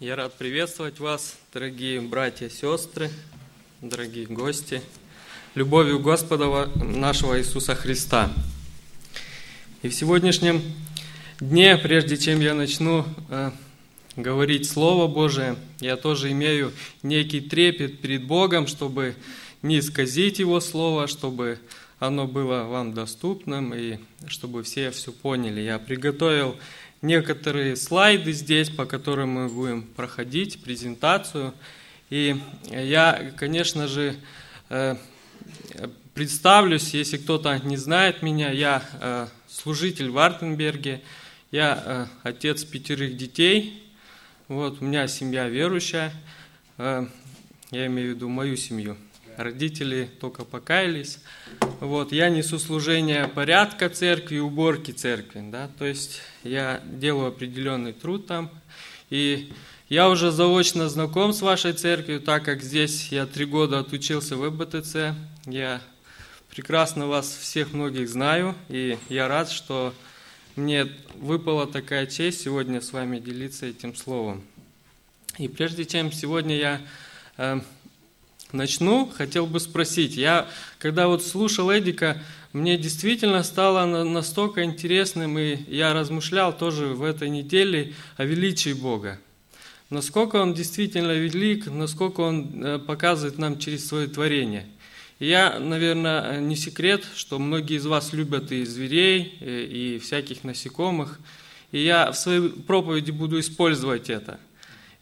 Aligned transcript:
Я 0.00 0.14
рад 0.14 0.34
приветствовать 0.34 1.00
вас, 1.00 1.36
дорогие 1.52 2.00
братья 2.00 2.46
и 2.46 2.50
сестры, 2.50 3.10
дорогие 3.82 4.26
гости, 4.26 4.80
любовью 5.56 5.98
Господа 5.98 6.66
нашего 6.76 7.36
Иисуса 7.36 7.74
Христа. 7.74 8.32
И 9.82 9.88
в 9.88 9.92
сегодняшнем 9.92 10.62
дне, 11.40 11.76
прежде 11.76 12.16
чем 12.16 12.38
я 12.38 12.54
начну 12.54 13.06
э, 13.28 13.50
говорить 14.14 14.70
Слово 14.70 15.08
Божие, 15.08 15.56
я 15.80 15.96
тоже 15.96 16.30
имею 16.30 16.72
некий 17.02 17.40
трепет 17.40 18.00
перед 18.00 18.22
Богом, 18.22 18.68
чтобы 18.68 19.16
не 19.62 19.80
исказить 19.80 20.38
Его 20.38 20.60
Слово, 20.60 21.08
чтобы 21.08 21.58
оно 21.98 22.28
было 22.28 22.62
вам 22.62 22.94
доступным 22.94 23.74
и 23.74 23.98
чтобы 24.28 24.62
все 24.62 24.92
все 24.92 25.10
поняли. 25.10 25.60
Я 25.60 25.80
приготовил 25.80 26.56
некоторые 27.02 27.76
слайды 27.76 28.32
здесь, 28.32 28.70
по 28.70 28.84
которым 28.86 29.30
мы 29.30 29.48
будем 29.48 29.82
проходить 29.82 30.62
презентацию. 30.62 31.54
И 32.10 32.40
я, 32.70 33.32
конечно 33.36 33.86
же, 33.86 34.16
э, 34.70 34.96
представлюсь, 36.14 36.94
если 36.94 37.18
кто-то 37.18 37.58
не 37.64 37.76
знает 37.76 38.22
меня, 38.22 38.50
я 38.50 38.82
э, 39.00 39.26
служитель 39.48 40.10
в 40.10 40.18
Артенберге, 40.18 41.02
я 41.50 41.82
э, 41.84 42.06
отец 42.22 42.64
пятерых 42.64 43.16
детей, 43.16 43.82
вот, 44.48 44.80
у 44.80 44.84
меня 44.84 45.06
семья 45.08 45.48
верующая, 45.48 46.10
я 46.78 47.06
имею 47.86 48.12
в 48.12 48.16
виду 48.16 48.28
мою 48.30 48.56
семью– 48.56 48.96
родители 49.38 50.10
только 50.20 50.44
покаялись. 50.44 51.20
Вот, 51.80 52.12
я 52.12 52.28
несу 52.28 52.58
служение 52.58 53.28
порядка 53.28 53.88
церкви, 53.88 54.38
уборки 54.38 54.90
церкви, 54.90 55.42
да, 55.50 55.70
то 55.78 55.86
есть 55.86 56.20
я 56.42 56.82
делаю 56.84 57.28
определенный 57.28 57.92
труд 57.92 58.26
там, 58.26 58.50
и 59.10 59.52
я 59.88 60.10
уже 60.10 60.32
заочно 60.32 60.88
знаком 60.88 61.32
с 61.32 61.40
вашей 61.40 61.72
церковью, 61.72 62.20
так 62.20 62.44
как 62.44 62.62
здесь 62.62 63.08
я 63.12 63.26
три 63.26 63.44
года 63.44 63.78
отучился 63.78 64.36
в 64.36 64.46
ЭБТЦ, 64.46 65.16
я 65.46 65.80
прекрасно 66.50 67.06
вас 67.06 67.28
всех 67.28 67.72
многих 67.72 68.08
знаю, 68.08 68.56
и 68.68 68.98
я 69.08 69.28
рад, 69.28 69.50
что 69.50 69.94
мне 70.56 70.88
выпала 71.14 71.68
такая 71.68 72.06
честь 72.06 72.40
сегодня 72.40 72.80
с 72.80 72.92
вами 72.92 73.20
делиться 73.20 73.66
этим 73.66 73.94
словом. 73.94 74.42
И 75.38 75.46
прежде 75.46 75.84
чем 75.84 76.10
сегодня 76.10 76.56
я 76.56 76.80
э, 77.36 77.60
начну, 78.52 79.06
хотел 79.06 79.46
бы 79.46 79.60
спросить. 79.60 80.16
Я, 80.16 80.48
когда 80.78 81.08
вот 81.08 81.24
слушал 81.24 81.70
Эдика, 81.70 82.20
мне 82.52 82.78
действительно 82.78 83.42
стало 83.42 83.84
настолько 84.04 84.64
интересным, 84.64 85.38
и 85.38 85.58
я 85.68 85.92
размышлял 85.92 86.56
тоже 86.56 86.86
в 86.86 87.02
этой 87.02 87.28
неделе 87.28 87.94
о 88.16 88.24
величии 88.24 88.72
Бога. 88.72 89.18
Насколько 89.90 90.36
Он 90.36 90.54
действительно 90.54 91.12
велик, 91.12 91.66
насколько 91.66 92.20
Он 92.20 92.62
э, 92.62 92.78
показывает 92.78 93.38
нам 93.38 93.58
через 93.58 93.86
свое 93.86 94.06
творение. 94.06 94.66
И 95.18 95.26
я, 95.26 95.58
наверное, 95.58 96.40
не 96.40 96.56
секрет, 96.56 97.04
что 97.14 97.38
многие 97.38 97.76
из 97.76 97.86
вас 97.86 98.12
любят 98.12 98.52
и 98.52 98.64
зверей, 98.64 99.36
э, 99.40 99.64
и 99.64 99.98
всяких 99.98 100.44
насекомых. 100.44 101.18
И 101.72 101.82
я 101.82 102.12
в 102.12 102.18
своей 102.18 102.50
проповеди 102.50 103.10
буду 103.10 103.40
использовать 103.40 104.10
это. 104.10 104.40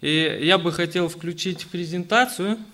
И 0.01 0.41
я 0.43 0.59
бы 0.59 0.73
хотел 0.73 1.09
включить 1.09 1.67
презентацию– 1.67 2.59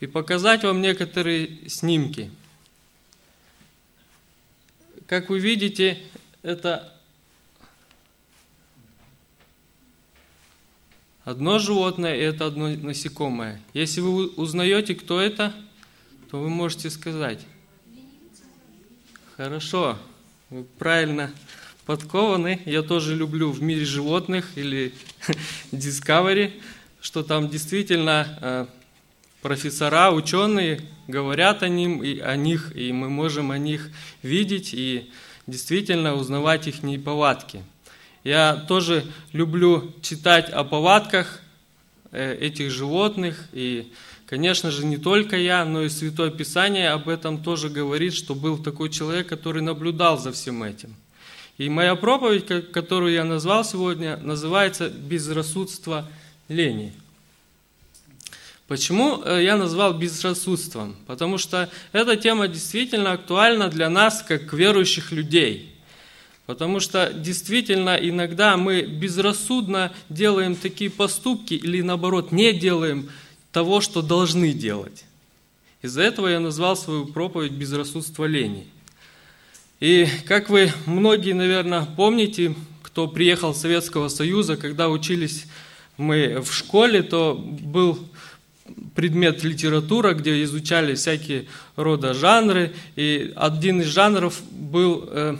и 0.00 0.06
показать 0.06 0.64
вам 0.64 0.80
некоторые 0.82 1.68
снимки. 1.68 2.30
Как 5.06 5.28
вы 5.30 5.38
видите, 5.38 5.98
это 6.42 6.94
одно 11.24 11.58
животное 11.58 12.16
и 12.16 12.20
это 12.20 12.46
одно 12.46 12.68
насекомое. 12.68 13.60
Если 13.72 14.00
вы 14.00 14.28
узнаете, 14.28 14.94
кто 14.94 15.20
это, 15.20 15.54
то 16.30 16.40
вы 16.40 16.48
можете 16.48 16.90
сказать. 16.90 17.40
Хорошо, 19.36 19.98
вы 20.50 20.64
правильно 20.64 21.30
подкованы. 21.86 22.60
Я 22.66 22.82
тоже 22.82 23.16
люблю 23.16 23.50
в 23.50 23.62
мире 23.62 23.84
животных 23.84 24.56
или 24.56 24.92
Discovery 25.72 26.60
что 27.04 27.22
там 27.22 27.50
действительно 27.50 28.26
э, 28.40 28.66
профессора, 29.42 30.10
ученые 30.10 30.80
говорят 31.06 31.62
о, 31.62 31.68
ним, 31.68 32.02
и 32.02 32.18
о 32.18 32.34
них, 32.34 32.74
и 32.74 32.92
мы 32.92 33.10
можем 33.10 33.50
о 33.50 33.58
них 33.58 33.90
видеть 34.22 34.72
и 34.72 35.10
действительно 35.46 36.14
узнавать 36.14 36.66
их 36.66 36.76
повадки. 37.04 37.62
Я 38.24 38.56
тоже 38.56 39.04
люблю 39.32 39.92
читать 40.00 40.48
о 40.48 40.64
повадках 40.64 41.42
э, 42.10 42.38
этих 42.40 42.70
животных, 42.70 43.48
и, 43.52 43.92
конечно 44.24 44.70
же, 44.70 44.86
не 44.86 44.96
только 44.96 45.36
я, 45.36 45.66
но 45.66 45.82
и 45.82 45.90
Святое 45.90 46.30
Писание 46.30 46.88
об 46.88 47.10
этом 47.10 47.42
тоже 47.42 47.68
говорит, 47.68 48.14
что 48.14 48.34
был 48.34 48.56
такой 48.56 48.88
человек, 48.88 49.26
который 49.26 49.60
наблюдал 49.60 50.16
за 50.18 50.32
всем 50.32 50.62
этим. 50.62 50.96
И 51.58 51.68
моя 51.68 51.96
проповедь, 51.96 52.72
которую 52.72 53.12
я 53.12 53.24
назвал 53.24 53.62
сегодня, 53.62 54.16
называется 54.16 54.88
«Безрассудство 54.88 56.08
лени. 56.48 56.92
Почему 58.66 59.22
э, 59.22 59.44
я 59.44 59.56
назвал 59.56 59.92
безрассудством? 59.94 60.96
Потому 61.06 61.36
что 61.36 61.70
эта 61.92 62.16
тема 62.16 62.48
действительно 62.48 63.12
актуальна 63.12 63.68
для 63.68 63.90
нас, 63.90 64.22
как 64.22 64.52
верующих 64.52 65.12
людей. 65.12 65.74
Потому 66.46 66.80
что 66.80 67.12
действительно 67.12 67.96
иногда 67.96 68.56
мы 68.56 68.82
безрассудно 68.82 69.92
делаем 70.08 70.56
такие 70.56 70.90
поступки 70.90 71.54
или 71.54 71.82
наоборот 71.82 72.32
не 72.32 72.52
делаем 72.52 73.10
того, 73.52 73.80
что 73.80 74.02
должны 74.02 74.52
делать. 74.52 75.04
Из-за 75.82 76.02
этого 76.02 76.28
я 76.28 76.40
назвал 76.40 76.76
свою 76.76 77.06
проповедь 77.06 77.52
«Безрассудство 77.52 78.24
лени». 78.24 78.66
И 79.80 80.08
как 80.26 80.48
вы 80.48 80.72
многие, 80.86 81.32
наверное, 81.34 81.86
помните, 81.96 82.54
кто 82.82 83.06
приехал 83.06 83.52
из 83.52 83.58
Советского 83.58 84.08
Союза, 84.08 84.56
когда 84.56 84.88
учились 84.88 85.44
мы 85.96 86.40
в 86.40 86.52
школе, 86.52 87.02
то 87.02 87.34
был 87.34 87.98
предмет 88.94 89.44
литература, 89.44 90.14
где 90.14 90.42
изучали 90.42 90.94
всякие 90.94 91.46
рода 91.76 92.14
жанры, 92.14 92.72
и 92.96 93.32
один 93.36 93.80
из 93.80 93.86
жанров 93.86 94.42
был 94.50 95.08
э, 95.10 95.36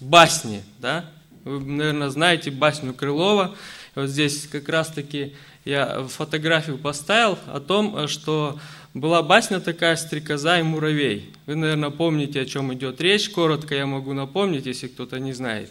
басни, 0.00 0.62
да? 0.78 1.04
Вы, 1.44 1.60
наверное, 1.60 2.10
знаете 2.10 2.50
басню 2.50 2.92
Крылова. 2.92 3.54
Вот 3.94 4.08
здесь 4.08 4.48
как 4.50 4.68
раз-таки 4.68 5.34
я 5.64 6.04
фотографию 6.08 6.76
поставил 6.76 7.38
о 7.46 7.60
том, 7.60 8.08
что 8.08 8.58
была 8.94 9.22
басня 9.22 9.60
такая 9.60 9.96
«Стрекоза 9.96 10.58
и 10.58 10.62
муравей». 10.62 11.32
Вы, 11.46 11.54
наверное, 11.54 11.90
помните, 11.90 12.40
о 12.40 12.46
чем 12.46 12.74
идет 12.74 13.00
речь. 13.00 13.30
Коротко 13.30 13.74
я 13.74 13.86
могу 13.86 14.12
напомнить, 14.12 14.66
если 14.66 14.88
кто-то 14.88 15.20
не 15.20 15.32
знает. 15.32 15.70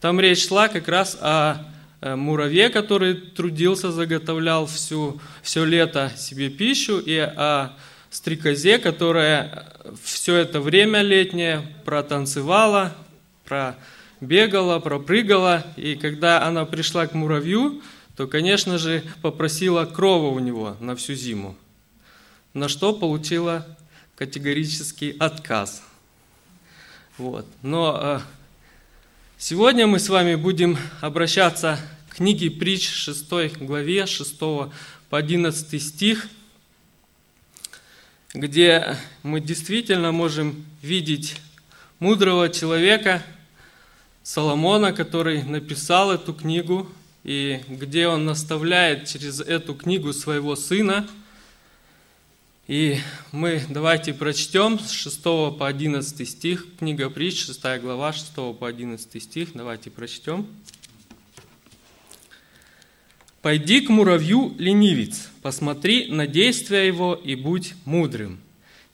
Там 0.00 0.18
речь 0.18 0.48
шла 0.48 0.68
как 0.68 0.88
раз 0.88 1.16
о 1.20 1.64
Э, 2.00 2.14
муравье, 2.14 2.68
который 2.68 3.14
трудился, 3.14 3.90
заготовлял 3.90 4.66
всю, 4.66 5.20
все 5.42 5.64
лето 5.64 6.12
себе 6.16 6.48
пищу, 6.48 6.98
и 6.98 7.16
о 7.16 7.72
стрекозе, 8.10 8.78
которая 8.78 9.72
все 10.02 10.36
это 10.36 10.60
время 10.60 11.02
летнее 11.02 11.62
протанцевала, 11.84 12.94
пробегала, 13.44 14.78
пропрыгала, 14.78 15.64
и 15.76 15.96
когда 15.96 16.46
она 16.46 16.64
пришла 16.66 17.06
к 17.08 17.14
муравью, 17.14 17.82
то, 18.16 18.28
конечно 18.28 18.78
же, 18.78 19.02
попросила 19.20 19.84
крова 19.84 20.28
у 20.28 20.38
него 20.38 20.76
на 20.78 20.94
всю 20.94 21.14
зиму, 21.14 21.56
на 22.54 22.68
что 22.68 22.92
получила 22.92 23.66
категорический 24.14 25.10
отказ. 25.10 25.82
Вот. 27.16 27.46
Но 27.62 27.98
э, 28.00 28.20
Сегодня 29.40 29.86
мы 29.86 30.00
с 30.00 30.08
вами 30.08 30.34
будем 30.34 30.76
обращаться 31.00 31.78
к 32.10 32.16
книге 32.16 32.50
притч 32.50 32.88
6 32.88 33.56
главе 33.60 34.04
6 34.04 34.36
по 34.36 34.72
11 35.12 35.80
стих, 35.80 36.26
где 38.34 38.96
мы 39.22 39.40
действительно 39.40 40.10
можем 40.10 40.66
видеть 40.82 41.36
мудрого 42.00 42.48
человека 42.48 43.22
Соломона, 44.24 44.92
который 44.92 45.44
написал 45.44 46.10
эту 46.10 46.34
книгу, 46.34 46.88
и 47.22 47.60
где 47.68 48.08
он 48.08 48.24
наставляет 48.24 49.06
через 49.06 49.38
эту 49.38 49.72
книгу 49.76 50.12
своего 50.12 50.56
сына– 50.56 51.08
и 52.68 52.98
мы 53.32 53.62
давайте 53.70 54.12
прочтем 54.12 54.78
с 54.78 54.90
6 54.90 55.22
по 55.22 55.66
11 55.66 56.28
стих, 56.28 56.66
книга 56.78 57.08
притч, 57.08 57.46
6 57.46 57.62
глава, 57.80 58.12
6 58.12 58.34
по 58.34 58.68
11 58.68 59.22
стих, 59.22 59.48
давайте 59.54 59.90
прочтем. 59.90 60.46
«Пойди 63.40 63.80
к 63.80 63.88
муравью, 63.88 64.54
ленивец, 64.58 65.30
посмотри 65.40 66.12
на 66.12 66.26
действия 66.26 66.86
его 66.86 67.14
и 67.14 67.36
будь 67.36 67.74
мудрым. 67.86 68.38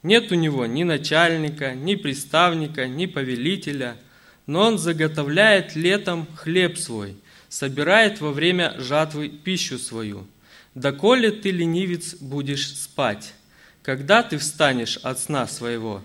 Нет 0.05 0.31
у 0.31 0.37
него 0.37 0.67
ни 0.67 0.85
начальника, 0.85 1.75
ни 1.75 1.97
приставника, 1.97 2.87
ни 2.87 3.07
повелителя, 3.07 3.97
но 4.47 4.61
он 4.61 4.79
заготовляет 4.79 5.75
летом 5.75 6.29
хлеб 6.37 6.79
свой, 6.79 7.17
собирает 7.49 8.21
во 8.21 8.31
время 8.31 8.77
жатвы 8.79 9.31
пищу 9.31 9.79
свою. 9.79 10.29
Доколе 10.77 11.33
ты, 11.33 11.51
ленивец, 11.51 12.15
будешь 12.21 12.69
спать? 12.69 13.35
Когда 13.85 14.23
ты 14.23 14.39
встанешь 14.39 14.97
от 14.97 15.19
сна 15.19 15.47
своего? 15.47 16.03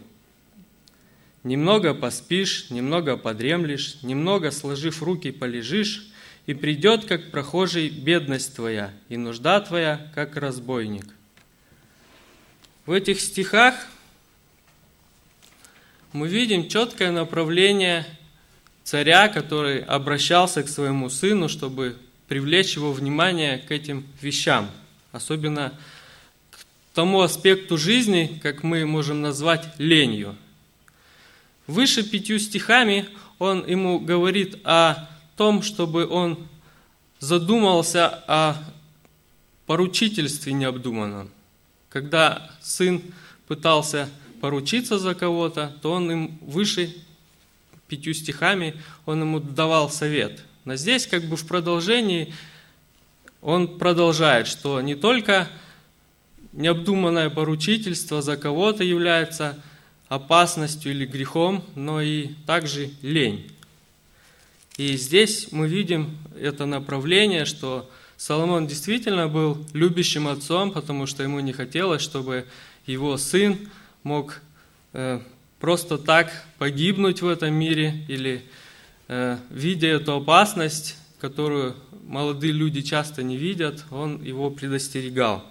Немного 1.46 1.94
поспишь, 1.94 2.70
немного 2.70 3.16
подремлешь, 3.16 4.04
немного 4.04 4.52
сложив 4.52 5.02
руки 5.02 5.31
полежишь, 5.31 6.06
и 6.46 6.54
придет, 6.54 7.06
как 7.06 7.31
прохожий, 7.31 7.88
бедность 7.88 8.54
твоя, 8.56 8.92
и 9.08 9.16
нужда 9.16 9.62
твоя, 9.62 10.12
как 10.14 10.36
разбойник. 10.36 11.06
В 12.86 12.92
этих 12.92 13.22
стихах 13.22 13.76
мы 16.12 16.28
видим 16.28 16.68
четкое 16.68 17.12
направление 17.12 18.06
царя, 18.84 19.30
который 19.30 19.80
обращался 19.80 20.64
к 20.64 20.70
своему 20.70 21.10
сыну, 21.10 21.48
чтобы 21.48 21.96
привлечь 22.28 22.76
его 22.76 22.92
внимание 22.92 23.60
к 23.60 23.72
этим 23.72 24.06
вещам, 24.20 24.70
особенно 25.14 25.70
к 25.70 25.74
тому 27.00 27.22
аспекту 27.22 27.78
жизни, 27.78 28.38
как 28.44 28.62
мы 28.62 28.86
можем 28.86 29.22
назвать 29.22 29.69
ленью. 29.78 30.36
Выше 31.66 32.04
пятью 32.04 32.40
стихами 32.40 33.07
он 33.38 33.66
ему 33.66 34.01
говорит 34.01 34.60
о 34.66 35.07
том, 35.38 35.62
чтобы 35.62 36.06
он 36.06 36.38
задумался 37.19 38.22
о 38.28 38.57
поручительстве 39.66 40.51
необдуманном. 40.51 41.30
Когда 41.88 42.51
сын 42.60 43.02
пытался 43.48 44.10
поручиться 44.42 45.00
за 45.00 45.16
кого-то, 45.16 45.74
то 45.81 45.94
он 45.94 46.12
им 46.12 46.38
выше 46.42 46.94
пятью 47.88 48.13
стихами, 48.13 48.75
он 49.06 49.22
ему 49.22 49.40
давал 49.40 49.90
совет. 49.90 50.44
Но 50.66 50.75
здесь 50.75 51.07
как 51.07 51.24
бы 51.24 51.38
в 51.38 51.48
продолжении 51.48 52.34
он 53.42 53.78
продолжает, 53.78 54.48
что 54.48 54.81
не 54.81 54.95
только 54.95 55.48
необдуманное 56.54 57.30
поручительство 57.30 58.22
за 58.22 58.38
кого-то 58.38 58.84
является 58.84 59.62
опасностью 60.07 60.92
или 60.92 61.06
грехом, 61.06 61.63
но 61.75 62.01
и 62.01 62.30
также 62.46 62.90
лень. 63.01 63.51
И 64.78 64.96
здесь 64.98 65.51
мы 65.51 65.68
видим 65.68 66.18
это 66.40 66.66
направление, 66.66 67.46
что 67.46 67.90
Соломон 68.18 68.68
действительно 68.68 69.28
был 69.28 69.66
любящим 69.74 70.28
отцом, 70.28 70.72
потому 70.72 71.06
что 71.06 71.24
ему 71.24 71.40
не 71.40 71.54
хотелось, 71.54 72.01
чтобы 72.01 72.46
его 72.86 73.18
сын 73.18 73.57
мог 74.04 74.42
э, 74.94 75.19
просто 75.60 75.98
так 75.98 76.31
погибнуть 76.57 77.22
в 77.22 77.28
этом 77.28 77.54
мире 77.54 78.06
или 78.07 78.44
э, 79.07 79.38
видя 79.50 79.88
эту 79.88 80.16
опасность, 80.16 80.98
которую 81.19 81.75
молодые 82.07 82.54
люди 82.54 82.81
часто 82.81 83.22
не 83.22 83.38
видят, 83.38 83.86
он 83.92 84.24
его 84.24 84.50
предостерегал. 84.50 85.44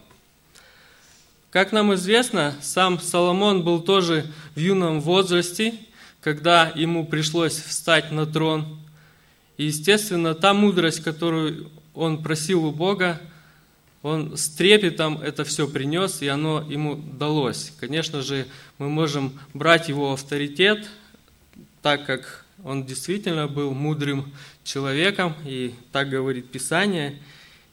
Как 1.50 1.72
нам 1.72 1.94
известно, 1.94 2.54
сам 2.60 3.00
Соломон 3.00 3.62
был 3.64 3.80
тоже 3.80 4.26
в 4.54 4.60
юном 4.60 5.00
возрасте, 5.00 5.74
когда 6.20 6.70
ему 6.74 7.06
пришлось 7.06 7.54
встать 7.54 8.12
на 8.12 8.26
трон. 8.26 8.78
И, 9.56 9.64
естественно, 9.64 10.34
та 10.34 10.52
мудрость, 10.52 11.02
которую 11.02 11.70
он 11.94 12.22
просил 12.22 12.66
у 12.66 12.70
Бога, 12.70 13.18
он 14.02 14.36
с 14.36 14.50
трепетом 14.50 15.22
это 15.22 15.44
все 15.44 15.66
принес, 15.66 16.20
и 16.20 16.28
оно 16.28 16.60
ему 16.68 16.96
далось. 16.96 17.72
Конечно 17.80 18.20
же, 18.20 18.46
мы 18.76 18.90
можем 18.90 19.32
брать 19.54 19.88
его 19.88 20.12
авторитет, 20.12 20.86
так 21.80 22.04
как 22.04 22.44
он 22.62 22.84
действительно 22.84 23.48
был 23.48 23.72
мудрым 23.72 24.34
человеком, 24.64 25.34
и 25.46 25.74
так 25.92 26.10
говорит 26.10 26.50
Писание. 26.50 27.18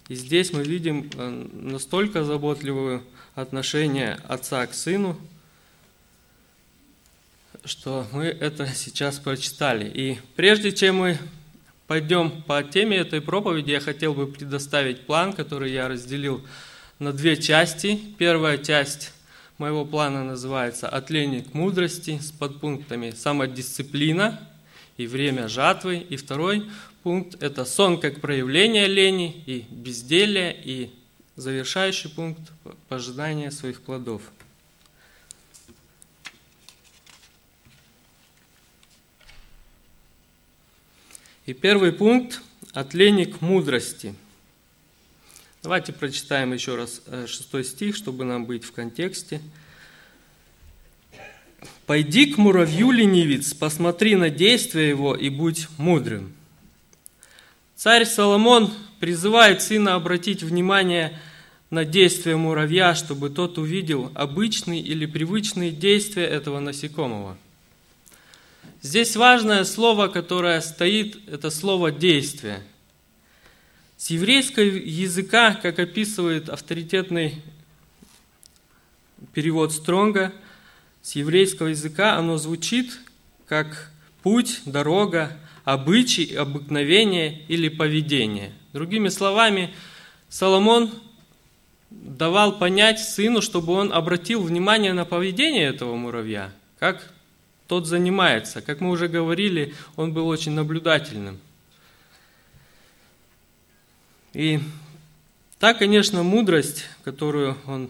И 0.08 0.16
здесь 0.16 0.54
мы 0.54 0.64
видим 0.64 1.10
э, 1.18 1.48
настолько 1.52 2.24
заботливое 2.24 3.02
отношение 3.36 4.18
отца 4.28 4.66
к 4.66 4.74
сыну, 4.74 5.18
что 7.66 8.08
мы 8.12 8.26
это 8.26 8.68
сейчас 8.68 9.20
прочитали. 9.20 9.90
И 9.94 10.18
прежде 10.36 10.72
чем 10.72 10.98
мы 10.98 11.18
пойдем 11.88 12.44
по 12.44 12.64
теме 12.64 12.98
этой 12.98 13.22
проповеди, 13.22 13.72
я 13.72 13.80
хотел 13.80 14.14
бы 14.14 14.28
предоставить 14.28 15.06
план, 15.06 15.34
который 15.34 15.72
я 15.72 15.88
разделил 15.88 16.44
на 17.00 17.12
две 17.12 17.36
части. 17.36 18.00
Первая 18.18 18.58
часть 18.58 19.12
моего 19.58 19.84
плана 19.84 20.24
называется 20.24 20.88
«Отление 20.88 21.44
к 21.44 21.54
мудрости» 21.54 22.20
с 22.20 22.32
подпунктами 22.32 23.12
«Самодисциплина» 23.12 24.40
и 24.98 25.08
«Время 25.08 25.50
жатвы». 25.50 25.98
И 25.98 26.16
второй 26.16 26.70
пункт– 27.04 27.36
это 27.44 27.66
«Сон 27.66 28.00
как 28.00 28.22
проявление 28.22 28.88
лени» 28.88 29.44
и 29.46 29.66
«Безделие» 29.70 30.56
и 30.64 30.92
завершающий 31.36 32.10
пункт– 32.10 32.42
«Пожидание 32.90 33.52
своих 33.52 33.82
плодов». 33.82 34.22
И 41.46 41.54
первый 41.54 41.92
пункт– 41.92 42.42
от 42.74 42.94
лени 42.94 43.24
к 43.24 43.42
мудрости. 43.42 44.16
Давайте 45.64 45.94
прочитаем 45.94 46.54
еще 46.54 46.76
раз 46.76 47.02
э, 47.06 47.26
шестой 47.26 47.64
стих, 47.64 47.96
чтобы 47.96 48.26
нам 48.26 48.46
быть 48.46 48.66
в 48.66 48.72
контексте. 48.72 49.42
«Пойди 51.86 52.34
к 52.34 52.38
муравью, 52.38 52.92
ленивец, 52.92 53.54
посмотри 53.54 54.16
на 54.16 54.30
действия 54.30 54.90
его 54.90 55.16
и 55.16 55.30
будь 55.30 55.68
мудрым». 55.78 56.36
Царь 57.76 58.06
Соломон 58.06 58.74
призывает 59.00 59.62
сына 59.62 59.96
обратить 59.96 60.44
внимание 60.44 61.20
на 61.70 61.86
действия 61.86 62.36
муравья, 62.36 62.96
чтобы 62.96 63.30
тот 63.30 63.58
увидел 63.58 64.12
обычные 64.16 64.82
или 64.82 65.06
привычные 65.06 65.72
действия 65.72 66.26
этого 66.26 66.60
насекомого– 66.60 67.38
Здесь 68.86 69.16
важное 69.16 69.64
слово, 69.64 70.10
которое 70.10 70.62
стоит, 70.62 71.18
это 71.28 71.50
слово 71.50 71.92
«действие». 71.92 72.62
С 73.98 74.12
еврейского 74.12 74.64
языка, 74.64 75.56
как 75.56 75.80
описывает 75.80 76.50
авторитетный 76.50 77.42
перевод 79.34 79.74
Стронга, 79.74 80.34
с 81.02 81.14
еврейского 81.14 81.70
языка 81.70 82.16
оно 82.16 82.38
звучит 82.38 83.00
как 83.48 83.92
путь, 84.22 84.62
дорога, 84.68 85.36
обычай, 85.64 86.36
обыкновение 86.36 87.44
или 87.48 87.70
поведение. 87.70 88.54
Другими 88.76 89.08
словами, 89.08 89.74
Соломон 90.28 90.92
давал 91.90 92.60
понять 92.60 93.00
сыну, 93.00 93.42
чтобы 93.42 93.72
он 93.72 93.94
обратил 93.94 94.44
внимание 94.44 94.92
на 94.92 95.06
поведение 95.06 95.68
этого 95.68 95.96
муравья, 95.96 96.52
как 96.78 97.10
тот 97.68 97.88
занимается. 97.88 98.62
Как 98.62 98.82
мы 98.82 98.90
уже 98.90 99.08
говорили, 99.08 99.74
он 99.96 100.12
был 100.12 100.28
очень 100.28 100.52
наблюдательным. 100.52 101.40
И 104.34 104.60
та, 105.58 105.74
конечно, 105.74 106.22
мудрость, 106.24 106.84
которую 107.06 107.58
он 107.68 107.90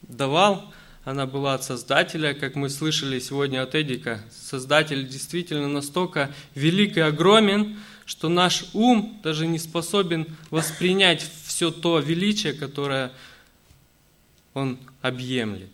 давал, 0.00 0.72
она 1.04 1.26
была 1.26 1.52
от 1.52 1.64
Создателя, 1.64 2.32
как 2.32 2.54
мы 2.54 2.70
слышали 2.70 3.18
сегодня 3.18 3.62
от 3.62 3.74
Эдика. 3.74 4.22
Создатель 4.30 5.06
действительно 5.06 5.68
настолько 5.68 6.32
велик 6.54 6.96
и 6.96 7.00
огромен, 7.00 7.76
что 8.06 8.28
наш 8.28 8.66
ум 8.72 9.20
даже 9.22 9.46
не 9.46 9.58
способен 9.58 10.26
воспринять 10.50 11.28
все 11.44 11.70
то 11.70 11.98
величие, 11.98 12.54
которое 12.54 13.12
он 14.54 14.78
объемлет. 15.02 15.70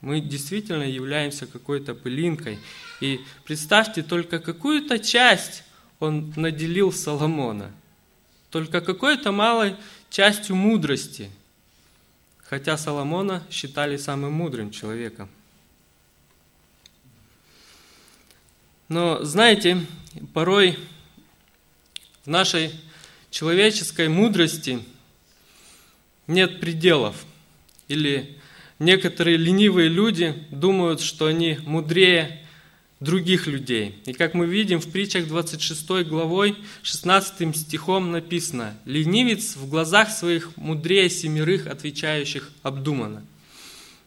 Мы 0.00 0.20
действительно 0.20 0.84
являемся 0.84 1.46
какой-то 1.46 1.94
пылинкой. 1.94 2.58
И 3.00 3.20
представьте 3.44 4.02
только 4.02 4.38
какую-то 4.38 4.98
часть 4.98 5.64
он 6.00 6.32
наделил 6.36 6.92
Соломона. 6.92 7.70
Только 8.50 8.80
какой-то 8.80 9.30
малой 9.30 9.76
частью 10.08 10.56
мудрости. 10.56 11.30
Хотя 12.44 12.78
Соломона 12.78 13.42
считали 13.50 13.98
самым 13.98 14.32
мудрым 14.32 14.70
человеком. 14.70 15.28
Но 18.88 19.22
знаете, 19.22 19.84
порой 20.32 20.78
нашей 22.28 22.70
человеческой 23.30 24.08
мудрости 24.08 24.80
нет 26.26 26.60
пределов. 26.60 27.16
Или 27.88 28.36
некоторые 28.78 29.36
ленивые 29.36 29.88
люди 29.88 30.34
думают, 30.50 31.00
что 31.00 31.26
они 31.26 31.58
мудрее 31.64 32.40
других 33.00 33.46
людей. 33.46 34.00
И 34.06 34.12
как 34.12 34.34
мы 34.34 34.46
видим 34.46 34.80
в 34.80 34.90
притчах 34.90 35.28
26 35.28 36.08
главой 36.08 36.56
16 36.82 37.56
стихом 37.56 38.10
написано 38.10 38.76
«Ленивец 38.84 39.56
в 39.56 39.68
глазах 39.68 40.10
своих 40.10 40.56
мудрее 40.56 41.08
семерых, 41.08 41.66
отвечающих 41.66 42.50
обдуманно». 42.62 43.24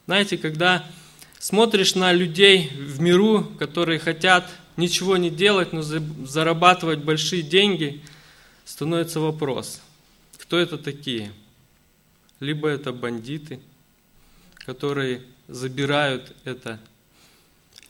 Знаете, 0.06 0.36
когда 0.36 0.86
смотришь 1.38 1.94
на 1.94 2.12
людей 2.12 2.68
в 2.68 3.00
миру, 3.00 3.44
которые 3.58 3.98
хотят 3.98 4.48
ничего 4.76 5.16
не 5.16 5.30
делать, 5.30 5.72
но 5.72 5.82
зарабатывать 5.82 7.00
большие 7.00 7.42
деньги, 7.42 8.00
становится 8.64 9.20
вопрос, 9.20 9.80
кто 10.38 10.58
это 10.58 10.78
такие? 10.78 11.32
Либо 12.40 12.68
это 12.68 12.92
бандиты, 12.92 13.60
которые 14.64 15.22
забирают 15.48 16.34
это, 16.44 16.80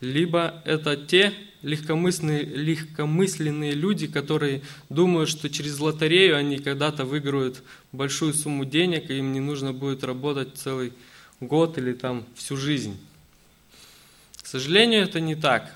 либо 0.01 0.63
это 0.65 0.97
те 0.97 1.33
легкомысленные, 1.63 2.43
легкомысленные 2.43 3.73
люди, 3.73 4.09
которые 4.09 4.63
думают, 4.89 5.29
что 5.29 5.49
через 5.49 5.79
лотерею 5.79 6.37
они 6.37 6.59
когда-то 6.59 7.05
выиграют 7.05 7.63
большую 7.93 8.35
сумму 8.35 8.65
денег, 8.65 9.11
и 9.11 9.19
им 9.19 9.33
не 9.33 9.41
нужно 9.41 9.73
будет 9.73 10.03
работать 10.05 10.57
целый 10.57 10.93
год 11.41 11.79
или 11.79 11.93
там 11.93 12.27
всю 12.35 12.57
жизнь. 12.57 12.99
К 14.43 14.47
сожалению, 14.47 15.03
это 15.03 15.21
не 15.21 15.37
так. 15.37 15.75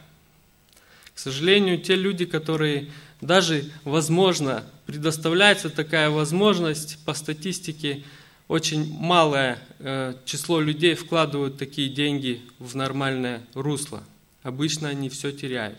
К 1.16 1.18
сожалению, 1.18 1.78
те 1.78 1.96
люди, 1.96 2.26
которые 2.26 2.90
даже, 3.22 3.64
возможно, 3.84 4.66
предоставляется 4.84 5.70
такая 5.70 6.10
возможность, 6.10 7.02
по 7.06 7.14
статистике, 7.14 8.04
очень 8.48 8.94
малое 8.98 9.58
э, 9.78 10.12
число 10.26 10.60
людей 10.60 10.94
вкладывают 10.94 11.56
такие 11.56 11.88
деньги 11.88 12.42
в 12.58 12.76
нормальное 12.76 13.40
русло. 13.54 14.04
Обычно 14.42 14.90
они 14.90 15.08
все 15.08 15.32
теряют. 15.32 15.78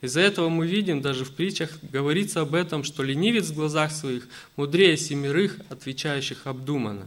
Из-за 0.00 0.22
этого 0.22 0.48
мы 0.48 0.66
видим, 0.66 1.02
даже 1.02 1.26
в 1.26 1.32
притчах 1.32 1.70
говорится 1.82 2.40
об 2.40 2.54
этом, 2.54 2.84
что 2.84 3.02
ленивец 3.02 3.48
в 3.48 3.54
глазах 3.54 3.92
своих 3.92 4.26
мудрее 4.56 4.96
семерых, 4.96 5.58
отвечающих 5.68 6.46
обдуманно. 6.46 7.06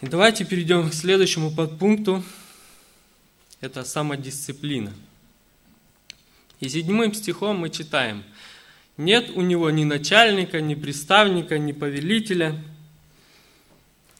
И 0.00 0.06
давайте 0.08 0.44
перейдем 0.44 0.90
к 0.90 0.94
следующему 0.94 1.52
подпункту. 1.52 2.24
Это 3.60 3.84
самодисциплина. 3.84 4.92
И 6.60 6.68
седьмым 6.68 7.14
стихом 7.14 7.58
мы 7.58 7.70
читаем, 7.70 8.22
«Нет 8.96 9.30
у 9.34 9.42
него 9.42 9.70
ни 9.70 9.84
начальника, 9.84 10.60
ни 10.60 10.74
приставника, 10.74 11.58
ни 11.58 11.72
повелителя». 11.72 12.62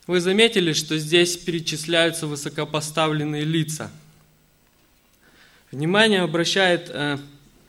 Вы 0.06 0.20
заметили, 0.20 0.72
что 0.72 0.98
здесь 0.98 1.36
перечисляются 1.36 2.26
высокопоставленные 2.26 3.42
лица. 3.42 3.90
Внимание 5.72 6.22
обращает 6.22 6.90
э, 6.90 7.18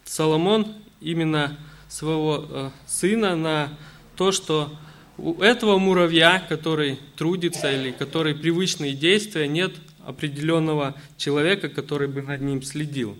Соломон 0.05 0.75
именно 1.01 1.57
своего 1.89 2.45
э, 2.47 2.69
сына 2.85 3.35
на 3.35 3.77
то, 4.15 4.31
что 4.31 4.77
у 5.17 5.41
этого 5.41 5.79
муравья, 5.79 6.39
который 6.47 6.99
трудится 7.15 7.71
или 7.71 7.91
который 7.91 8.35
привычные 8.35 8.93
действия, 8.93 9.47
нет 9.47 9.73
определенного 10.07 10.95
человека, 11.17 11.67
который 11.67 12.07
бы 12.07 12.21
над 12.21 12.39
ним 12.39 12.63
следил. 12.63 13.17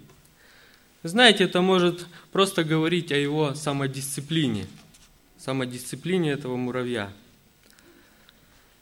Знаете, 1.04 1.44
это 1.44 1.62
может 1.62 2.08
просто 2.32 2.64
говорить 2.64 3.12
о 3.12 3.18
его 3.18 3.54
самодисциплине, 3.56 4.68
самодисциплине 5.38 6.32
этого 6.32 6.56
муравья. 6.56 7.12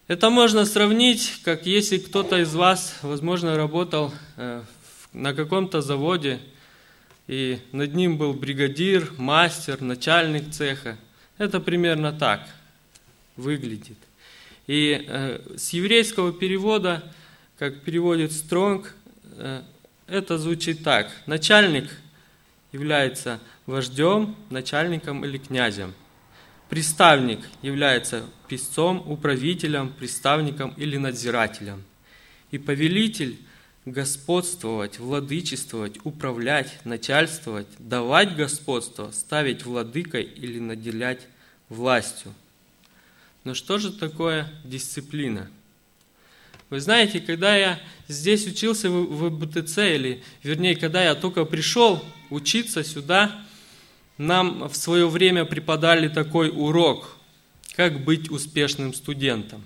Это 0.07 0.29
можно 0.29 0.65
сравнить, 0.65 1.41
как 1.43 1.65
если 1.65 1.97
кто-то 1.97 2.39
из 2.39 2.53
вас, 2.53 3.00
возможно, 3.01 3.57
работал 3.57 4.13
э, 4.38 4.62
на 5.12 5.33
каком-то 5.33 5.81
заводе, 5.81 6.39
и 7.27 7.57
над 7.71 7.95
ним 7.95 8.17
был 8.17 8.33
бригадир, 8.33 9.12
мастер, 9.17 9.81
начальник 9.81 10.51
цеха. 10.51 11.00
Это 11.39 11.59
примерно 11.59 12.13
так 12.13 12.47
выглядит. 13.35 13.97
И 14.67 15.03
э, 15.07 15.39
с 15.57 15.71
еврейского 15.71 16.31
перевода, 16.31 17.03
как 17.57 17.81
переводит 17.81 18.31
Стронг, 18.31 18.95
э, 19.24 19.62
это 20.07 20.38
звучит 20.38 20.83
так. 20.83 21.12
Начальник 21.25 21.89
является 22.71 23.39
вождем, 23.65 24.35
начальником 24.50 25.24
или 25.25 25.38
князем. 25.38 25.93
Приставник 26.69 27.39
является 27.62 28.25
писцом, 28.47 29.03
управителем, 29.09 29.89
приставником 29.89 30.74
или 30.77 30.97
надзирателем. 30.97 31.83
И 32.51 32.57
повелитель– 32.57 33.39
господствовать, 33.85 34.97
владычествовать, 35.00 36.00
управлять, 36.03 36.79
начальствовать, 36.85 37.67
давать 37.77 38.35
господство, 38.35 39.12
ставить 39.12 39.63
владыкой 39.63 40.24
или 40.24 40.59
наделять 40.59 41.27
властью– 41.69 42.33
но 43.45 43.53
что 43.53 43.77
же 43.77 43.93
такое 43.93 44.51
дисциплина? 44.63 45.47
Вы 46.69 46.79
знаете, 46.79 47.19
когда 47.19 47.55
я 47.55 47.79
здесь 48.07 48.48
учился 48.48 48.89
в 48.89 49.29
БТЦ, 49.29 49.77
или 49.77 50.24
вернее, 50.43 50.75
когда 50.75 51.03
я 51.03 51.15
только 51.15 51.45
пришел 51.45 52.03
учиться 52.29 52.84
сюда, 52.84 53.31
нам 54.17 54.67
в 54.69 54.75
свое 54.75 55.07
время 55.07 55.45
преподали 55.45 56.07
такой 56.07 56.50
урок, 56.50 57.17
как 57.75 58.03
быть 58.03 58.31
успешным 58.31 58.93
студентом. 58.93 59.63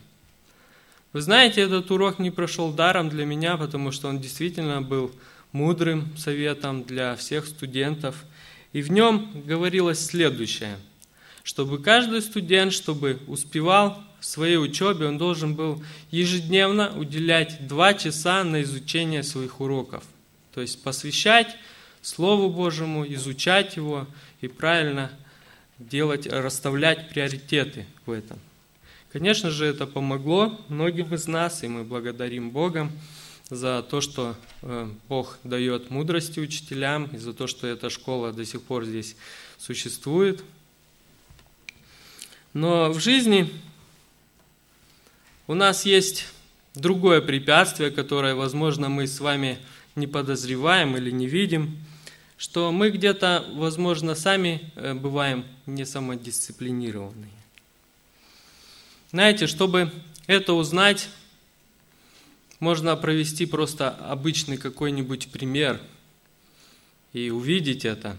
Вы 1.14 1.22
знаете, 1.22 1.62
этот 1.62 1.90
урок 1.92 2.20
не 2.20 2.32
прошел 2.32 2.72
даром 2.72 3.10
для 3.10 3.26
меня, 3.26 3.58
потому 3.58 3.92
что 3.92 4.10
он 4.10 4.20
действительно 4.20 4.82
был 4.82 5.12
мудрым 5.52 6.16
советом 6.18 6.84
для 6.84 7.16
всех 7.16 7.48
студентов. 7.48 8.16
И 8.74 8.82
в 8.82 8.92
нем 8.92 9.44
говорилось 9.46 10.06
следующее– 10.06 10.78
чтобы 11.50 11.80
каждый 11.80 12.22
студент, 12.22 12.72
чтобы 12.74 13.20
успевал 13.26 14.04
в 14.20 14.26
своей 14.26 14.58
учебе, 14.58 15.08
он 15.08 15.18
должен 15.18 15.56
был 15.56 15.84
ежедневно 16.12 16.98
уделять 16.98 17.68
два 17.68 17.94
часа 17.94 18.44
на 18.44 18.62
изучение 18.64 19.24
своих 19.24 19.62
уроков. 19.62 20.04
То 20.54 20.62
есть 20.62 20.84
посвящать 20.84 21.56
Слову 22.02 22.50
Божьему, 22.50 23.06
изучать 23.14 23.76
его 23.76 24.08
и 24.42 24.48
правильно 24.48 25.12
делать, 25.78 26.28
расставлять 26.28 27.10
приоритеты 27.10 27.86
в 28.06 28.12
этом. 28.12 28.40
Конечно 29.12 29.50
же, 29.50 29.66
это 29.66 29.88
помогло 29.88 30.60
многим 30.70 31.14
из 31.14 31.28
нас, 31.28 31.64
и 31.64 31.68
мы 31.68 31.84
благодарим 31.84 32.52
Бога 32.52 32.90
за 33.50 33.82
то, 33.82 34.02
что 34.02 34.36
э, 34.62 34.90
Бог 35.08 35.40
дает 35.44 35.90
мудрости 35.90 36.40
учителям, 36.40 37.06
и 37.06 37.18
за 37.18 37.34
то, 37.34 37.48
что 37.48 37.66
эта 37.66 37.90
школа 37.90 38.32
до 38.32 38.46
сих 38.46 38.62
пор 38.62 38.86
здесь 38.86 39.16
существует. 39.58 40.44
Но 42.54 42.92
в 42.92 43.00
жизни 43.00 43.52
у 45.50 45.56
нас 45.56 45.84
есть 45.84 46.28
другое 46.76 47.22
препятствие, 47.22 47.90
которое, 47.90 48.36
возможно, 48.36 48.88
мы 48.88 49.08
с 49.08 49.20
вами 49.20 49.58
не 49.96 50.06
подозреваем 50.06 50.96
или 50.96 51.10
не 51.10 51.26
видим, 51.26 51.76
что 52.38 52.72
мы 52.72 52.92
где-то, 52.92 53.48
возможно, 53.56 54.14
сами 54.14 54.72
э, 54.76 54.94
бываем 54.94 55.44
не 55.66 55.88
самодисциплинированные. 55.88 57.32
Знаете, 59.10 59.48
чтобы 59.48 59.92
это 60.28 60.54
узнать, 60.54 61.10
можно 62.60 62.96
провести 62.96 63.48
просто 63.48 63.90
обычный 63.90 64.58
какой-нибудь 64.58 65.32
пример 65.32 65.82
и 67.12 67.32
увидеть 67.32 67.86
это. 67.86 68.18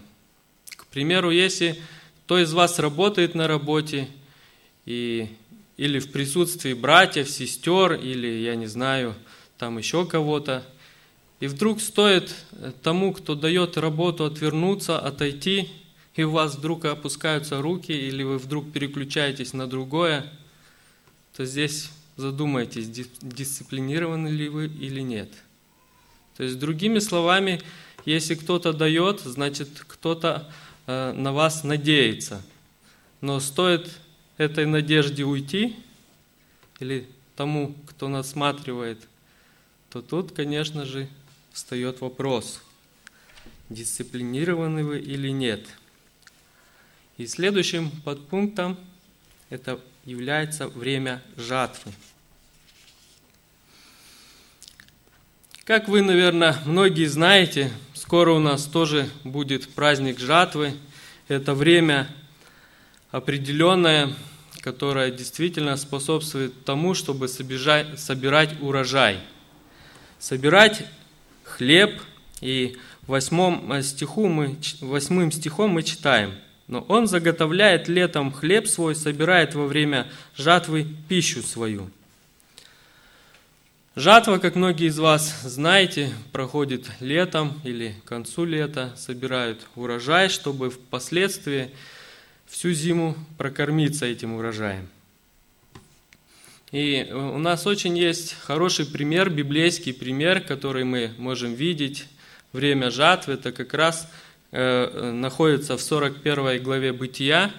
К 0.75 0.85
примеру, 0.87 1.31
если 1.31 1.81
кто 2.25 2.39
из 2.39 2.51
вас 2.51 2.77
работает 2.77 3.35
на 3.35 3.47
работе 3.47 4.09
и, 4.85 5.29
или 5.81 5.97
в 5.97 6.11
присутствии 6.11 6.73
братьев, 6.73 7.27
сестер, 7.27 7.93
или, 7.93 8.27
я 8.27 8.53
не 8.53 8.67
знаю, 8.67 9.15
там 9.57 9.79
еще 9.79 10.05
кого-то. 10.05 10.63
И 11.39 11.47
вдруг 11.47 11.81
стоит 11.81 12.35
тому, 12.83 13.11
кто 13.13 13.33
дает 13.33 13.77
работу, 13.77 14.25
отвернуться, 14.25 14.99
отойти, 14.99 15.71
и 16.13 16.21
у 16.21 16.29
вас 16.29 16.53
вдруг 16.53 16.85
опускаются 16.85 17.63
руки, 17.63 17.91
или 17.91 18.21
вы 18.21 18.37
вдруг 18.37 18.71
переключаетесь 18.71 19.53
на 19.53 19.65
другое, 19.65 20.31
то 21.35 21.45
здесь 21.45 21.89
задумайтесь, 22.15 22.87
дисциплинированы 23.19 24.27
ли 24.27 24.49
вы 24.49 24.67
или 24.67 25.01
нет. 25.01 25.33
То 26.37 26.43
есть, 26.43 26.59
другими 26.59 26.99
словами, 26.99 27.59
если 28.05 28.35
кто-то 28.35 28.71
дает, 28.71 29.21
значит, 29.21 29.69
кто-то 29.87 30.47
э, 30.85 31.13
на 31.13 31.33
вас 31.33 31.63
надеется. 31.63 32.43
Но 33.19 33.39
стоит 33.39 33.89
этой 34.41 34.65
надежде 34.65 35.23
уйти, 35.23 35.75
или 36.79 37.07
тому, 37.35 37.75
кто 37.85 38.07
насматривает, 38.07 38.97
то 39.91 40.01
тут, 40.01 40.31
конечно 40.31 40.83
же, 40.83 41.07
встает 41.53 42.01
вопрос, 42.01 42.59
дисциплинированы 43.69 44.83
вы 44.83 44.99
или 44.99 45.29
нет. 45.29 45.67
И 47.17 47.27
следующим 47.27 47.91
подпунктом 48.03 48.79
это 49.51 49.79
является 50.05 50.67
время 50.67 51.21
жатвы. 51.37 51.91
Как 55.65 55.87
вы, 55.87 56.01
наверное, 56.01 56.57
многие 56.65 57.05
знаете, 57.05 57.71
скоро 57.93 58.31
у 58.31 58.39
нас 58.39 58.65
тоже 58.65 59.07
будет 59.23 59.69
праздник 59.69 60.19
жатвы. 60.19 60.73
Это 61.27 61.53
время 61.53 62.09
определенное, 63.11 64.15
которая 64.61 65.11
действительно 65.11 65.75
способствует 65.75 66.63
тому, 66.63 66.93
чтобы 66.93 67.27
собирать, 67.27 67.99
собирать 67.99 68.61
урожай. 68.61 69.19
Собирать 70.19 70.85
хлеб 71.43 72.01
И 72.41 72.77
восьмом 73.07 73.71
э, 73.73 73.83
стиху 73.83 74.27
мы, 74.27 74.55
восьмым 74.79 75.31
стихом 75.31 75.71
мы 75.71 75.83
читаем. 75.83 76.33
«Но 76.67 76.81
он 76.87 77.05
заготовляет 77.05 77.89
летом 77.89 78.31
хлеб 78.31 78.67
свой, 78.67 78.95
собирает 78.95 79.55
во 79.55 79.65
время 79.65 80.07
жатвы 80.37 80.87
пищу 81.09 81.41
свою». 81.41 81.89
Жатва, 83.95 84.37
как 84.37 84.55
многие 84.55 84.87
из 84.87 84.97
вас 84.97 85.41
знаете, 85.43 86.13
проходит 86.31 86.89
летом 87.01 87.59
или 87.65 87.93
к 88.05 88.07
концу 88.07 88.45
лета, 88.45 88.93
собирают 88.95 89.67
урожай, 89.75 90.29
чтобы 90.29 90.69
впоследствии 90.69 91.71
всю 92.51 92.73
зиму 92.73 93.15
прокормиться 93.37 94.05
этим 94.05 94.33
урожаем. 94.35 94.89
И 96.71 97.09
у 97.11 97.37
нас 97.37 97.65
очень 97.65 97.97
есть 97.97 98.35
хороший 98.41 98.85
пример, 98.85 99.29
библейский 99.29 99.93
пример, 99.93 100.41
который 100.41 100.83
мы 100.83 101.11
можем 101.17 101.53
видеть. 101.53 102.05
Время 102.51 102.91
жатвы, 102.91 103.33
это 103.33 103.53
как 103.53 103.73
раз 103.73 104.11
э, 104.51 105.11
находится 105.11 105.77
в 105.77 105.81
41 105.81 106.61
главе 106.61 106.91
Бытия, 106.91 107.51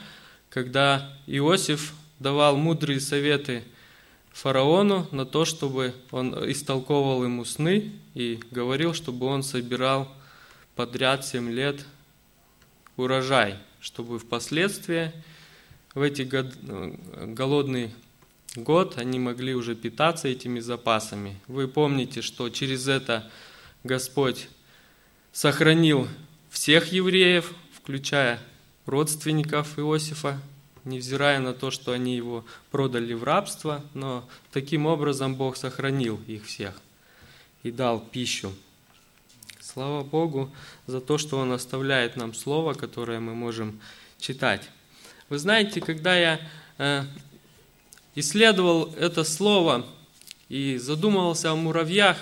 когда 0.50 1.10
Иосиф 1.26 1.94
давал 2.18 2.58
мудрые 2.58 3.00
советы 3.00 3.64
фараону 4.32 5.08
на 5.10 5.24
то, 5.24 5.46
чтобы 5.46 5.94
он 6.10 6.34
истолковывал 6.50 7.24
ему 7.24 7.46
сны 7.46 7.92
и 8.14 8.38
говорил, 8.50 8.92
чтобы 8.92 9.26
он 9.26 9.42
собирал 9.42 10.12
подряд 10.76 11.24
7 11.24 11.50
лет 11.50 11.86
урожай, 12.98 13.56
чтобы 13.82 14.20
впоследствии 14.20 15.12
в 15.94 16.00
эти 16.00 16.22
голодные 16.22 17.90
год 18.54 18.96
они 18.96 19.18
могли 19.18 19.54
уже 19.54 19.74
питаться 19.74 20.28
этими 20.28 20.60
запасами. 20.60 21.38
Вы 21.48 21.66
помните, 21.66 22.22
что 22.22 22.48
через 22.48 22.86
это 22.86 23.28
Господь 23.82 24.48
сохранил 25.32 26.08
всех 26.48 26.92
евреев, 26.92 27.52
включая 27.74 28.40
родственников 28.86 29.78
Иосифа, 29.78 30.40
невзирая 30.84 31.40
на 31.40 31.52
то, 31.52 31.72
что 31.72 31.90
они 31.90 32.16
его 32.16 32.44
продали 32.70 33.14
в 33.14 33.24
рабство, 33.24 33.84
но 33.94 34.28
таким 34.52 34.86
образом 34.86 35.34
Бог 35.34 35.56
сохранил 35.56 36.20
их 36.28 36.46
всех 36.46 36.80
и 37.64 37.72
дал 37.72 38.00
пищу. 38.00 38.52
Слава 39.72 40.04
Богу 40.04 40.50
за 40.86 41.00
то, 41.00 41.16
что 41.16 41.38
Он 41.38 41.50
оставляет 41.52 42.16
нам 42.16 42.34
Слово, 42.34 42.74
которое 42.74 43.20
мы 43.20 43.34
можем 43.34 43.80
читать. 44.20 44.68
Вы 45.30 45.38
знаете, 45.38 45.80
когда 45.80 46.14
я 46.14 46.40
э, 46.76 47.04
исследовал 48.14 48.92
это 48.98 49.24
слово 49.24 49.86
и 50.50 50.76
задумывался 50.76 51.52
о 51.52 51.56
муравьях, 51.56 52.18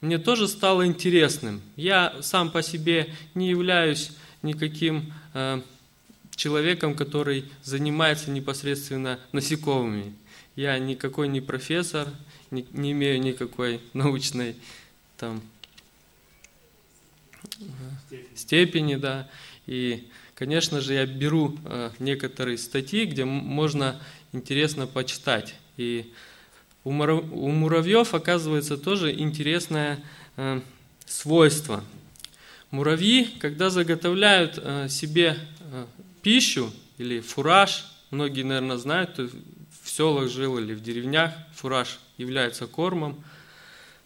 мне 0.00 0.16
тоже 0.16 0.48
стало 0.48 0.86
интересным. 0.86 1.60
Я 1.76 2.16
сам 2.22 2.50
по 2.50 2.62
себе 2.62 3.14
не 3.34 3.50
являюсь 3.50 4.12
никаким 4.40 5.12
э, 5.34 5.60
человеком, 6.34 6.94
который 6.94 7.44
занимается 7.62 8.30
непосредственно 8.30 9.20
насекомыми. 9.32 10.14
Я 10.56 10.78
никакой 10.78 11.28
не 11.28 11.42
профессор, 11.42 12.08
не, 12.50 12.62
имею 12.92 13.20
никакой 13.20 13.82
научной 13.92 14.56
там, 15.18 15.42
степени. 17.48 18.28
степени, 18.34 18.94
да. 18.96 19.28
И, 19.66 20.08
конечно 20.34 20.80
же, 20.80 20.94
я 20.94 21.06
беру 21.06 21.56
э, 21.64 21.90
некоторые 21.98 22.58
статьи, 22.58 23.04
где 23.04 23.24
можно 23.24 24.00
интересно 24.32 24.86
почитать. 24.86 25.54
И 25.76 26.12
у 26.84 26.90
муравьев 26.92 28.14
оказывается 28.14 28.76
тоже 28.76 29.12
интересное 29.12 30.02
э, 30.36 30.60
свойство. 31.06 31.84
Муравьи, 32.70 33.24
когда 33.40 33.70
заготовляют 33.70 34.58
э, 34.62 34.88
себе 34.88 35.36
пищу 36.22 36.72
или 36.98 37.20
фураж, 37.20 37.86
многие, 38.10 38.42
наверное, 38.42 38.76
знают, 38.76 39.18
в 39.18 39.88
селах 39.88 40.28
жил 40.28 40.58
или 40.58 40.74
в 40.74 40.82
деревнях, 40.82 41.32
фураж 41.54 41.98
является 42.16 42.66
кормом. 42.66 43.22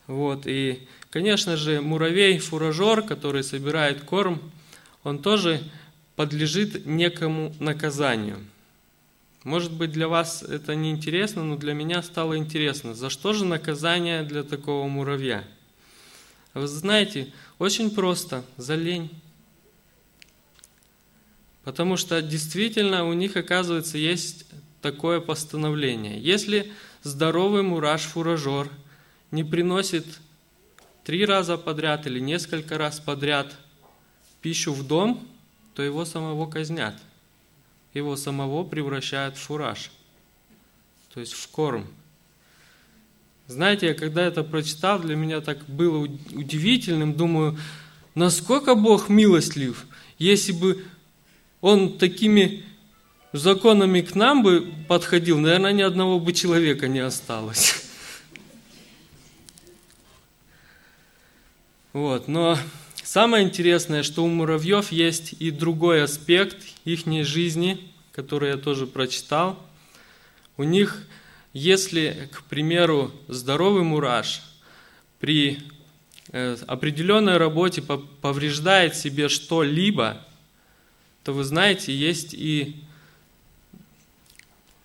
Вот, 0.06 0.46
и, 0.46 0.87
конечно 1.14 1.57
же, 1.57 1.81
муравей-фуражер, 1.81 3.03
который 3.03 3.44
собирает 3.44 4.03
корм, 4.03 4.42
он 5.05 5.20
тоже 5.20 5.62
подлежит 6.16 6.87
некому 6.87 7.55
наказанию. 7.61 8.44
Может 9.44 9.72
быть, 9.72 9.92
для 9.92 10.09
вас 10.09 10.42
это 10.42 10.74
не 10.74 10.90
интересно, 10.90 11.44
но 11.44 11.57
для 11.57 11.72
меня 11.72 12.03
стало 12.03 12.37
интересно, 12.37 12.94
за 12.94 13.11
что 13.11 13.33
же 13.33 13.44
наказание 13.44 14.24
для 14.24 14.42
такого 14.42 14.88
муравья? 14.88 15.44
Вы 16.53 16.66
знаете, 16.66 17.33
очень 17.61 17.92
просто, 17.92 18.44
за 18.57 18.74
лень. 18.74 19.09
Потому 21.62 21.96
что 21.96 22.20
действительно 22.22 23.05
у 23.05 23.12
них, 23.12 23.37
оказывается, 23.37 23.98
есть 23.98 24.46
такое 24.83 25.20
постановление. 25.20 26.20
Если 26.20 26.72
здоровый 27.05 27.62
мураш-фуражер 27.62 28.68
не 29.31 29.44
приносит 29.44 30.07
три 31.04 31.24
раза 31.24 31.56
подряд 31.56 32.06
или 32.06 32.18
несколько 32.18 32.78
раз 32.78 32.98
подряд 32.98 33.54
пищу 34.40 34.72
в 34.72 34.86
дом, 34.86 35.26
то 35.74 35.82
его 35.82 36.04
самого 36.04 36.50
казнят. 36.50 36.96
Его 37.92 38.16
самого 38.16 38.64
превращают 38.64 39.36
в 39.36 39.40
фураж, 39.40 39.92
то 41.12 41.20
есть 41.20 41.34
в 41.34 41.48
корм. 41.48 41.86
Знаете, 43.46 43.88
я 43.88 43.94
когда 43.94 44.22
это 44.22 44.42
прочитал, 44.42 44.98
для 44.98 45.14
меня 45.14 45.40
так 45.40 45.64
было 45.66 45.98
удивительным, 45.98 47.14
думаю, 47.14 47.58
насколько 48.14 48.74
Бог 48.74 49.08
милостлив, 49.08 49.86
если 50.18 50.52
бы 50.52 50.84
он 51.60 51.98
такими 51.98 52.64
законами 53.32 54.00
к 54.00 54.14
нам 54.14 54.42
бы 54.42 54.72
подходил, 54.88 55.38
наверное, 55.38 55.72
ни 55.72 55.82
одного 55.82 56.18
бы 56.18 56.32
человека 56.32 56.88
не 56.88 57.00
осталось. 57.00 57.82
Вот, 61.94 62.26
но 62.26 62.59
самое 63.04 63.44
интересное, 63.44 64.02
что 64.02 64.24
у 64.24 64.26
муравьев 64.26 64.90
есть 64.90 65.37
и 65.38 65.52
другой 65.52 66.02
аспект 66.02 66.57
их 66.85 67.07
жизни, 67.24 67.88
который 68.11 68.50
я 68.50 68.57
тоже 68.57 68.88
прочитал. 68.88 69.64
У 70.57 70.64
них, 70.64 71.07
если, 71.52 72.28
к 72.33 72.42
примеру, 72.42 73.12
здоровый 73.28 73.85
мураш 73.85 74.42
при 75.20 75.61
э, 76.33 76.57
определенной 76.66 77.37
работе 77.37 77.80
повреждает 77.80 78.96
себе 78.96 79.28
что-либо, 79.28 80.20
то 81.22 81.33
вы 81.33 81.44
знаете, 81.44 81.94
есть 81.94 82.35
и, 82.35 82.83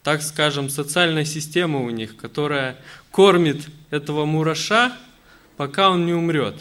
так 0.03 0.21
скажем, 0.21 0.69
социальная 0.69 1.25
система 1.25 1.79
у 1.79 1.89
них, 1.89 2.17
которая 2.17 2.77
кормит 3.09 3.67
этого 3.89 4.25
мураша, 4.25 4.95
пока 5.57 5.89
он 5.89 6.05
не 6.05 6.13
умрет. 6.13 6.53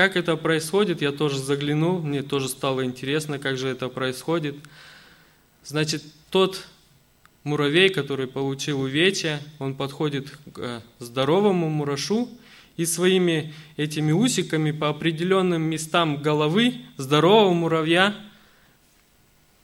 Как 0.00 0.16
это 0.16 0.38
происходит, 0.38 1.02
я 1.02 1.12
тоже 1.12 1.38
заглянул, 1.38 2.00
мне 2.00 2.22
тоже 2.22 2.48
стало 2.48 2.86
интересно, 2.86 3.38
как 3.38 3.58
же 3.58 3.68
это 3.68 3.90
происходит. 3.90 4.56
Значит, 5.62 6.02
тот 6.30 6.66
муравей, 7.44 7.90
который 7.90 8.26
получил 8.26 8.80
увечья, 8.80 9.42
он 9.58 9.74
подходит 9.74 10.38
к 10.54 10.82
здоровому 11.00 11.68
мурашу 11.68 12.30
и 12.78 12.86
своими 12.86 13.52
этими 13.76 14.10
усиками 14.10 14.70
по 14.70 14.88
определенным 14.88 15.60
местам 15.60 16.22
головы 16.22 16.76
здорового 16.96 17.52
муравья 17.52 18.16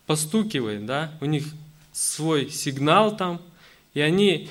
постукивает, 0.04 0.84
да, 0.84 1.14
у 1.22 1.24
них 1.24 1.46
свой 1.92 2.50
сигнал 2.50 3.16
там, 3.16 3.40
и 3.94 4.00
они 4.02 4.50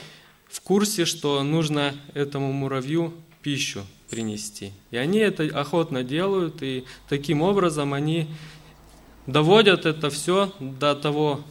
в 0.49 0.61
курсе, 0.61 1.05
что 1.05 1.43
нужно 1.43 1.93
этому 2.15 2.51
муравью 2.51 3.13
пищу 3.43 3.85
принести. 4.09 4.71
И 4.91 4.97
они 4.97 5.19
это 5.19 5.43
охотно 5.43 6.03
делают, 6.03 6.61
и 6.61 6.85
таким 7.09 7.41
образом 7.41 7.93
они 7.93 8.27
доводят 9.27 9.85
это 9.85 10.09
все 10.09 10.53
до 10.59 10.95
того 10.95 11.43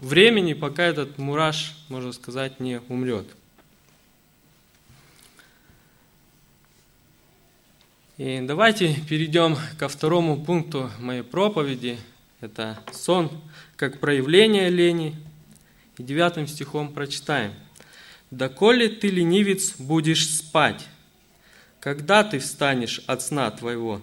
времени, 0.00 0.52
пока 0.52 0.84
этот 0.84 1.18
мураш, 1.18 1.76
можно 1.88 2.12
сказать, 2.12 2.60
не 2.60 2.80
умрет. 2.88 3.26
И 8.16 8.40
давайте 8.42 8.94
перейдем 9.08 9.56
ко 9.78 9.88
второму 9.88 10.44
пункту 10.44 10.90
моей 10.98 11.22
проповеди– 11.22 11.98
это 12.40 12.78
сон 12.92 13.30
как 13.76 13.98
проявление 13.98 14.70
лени. 14.70 15.16
И 15.98 16.02
девятым 16.02 16.46
стихом 16.46 16.92
прочитаем. 16.92 17.52
«Доколе 18.30 18.88
ты, 18.88 19.08
ленивец, 19.08 19.74
будешь 19.78 20.28
спать, 20.28 20.86
когда 21.80 22.24
ты 22.24 22.38
встанешь 22.38 23.00
от 23.06 23.22
сна 23.22 23.50
твоего?» 23.50 24.02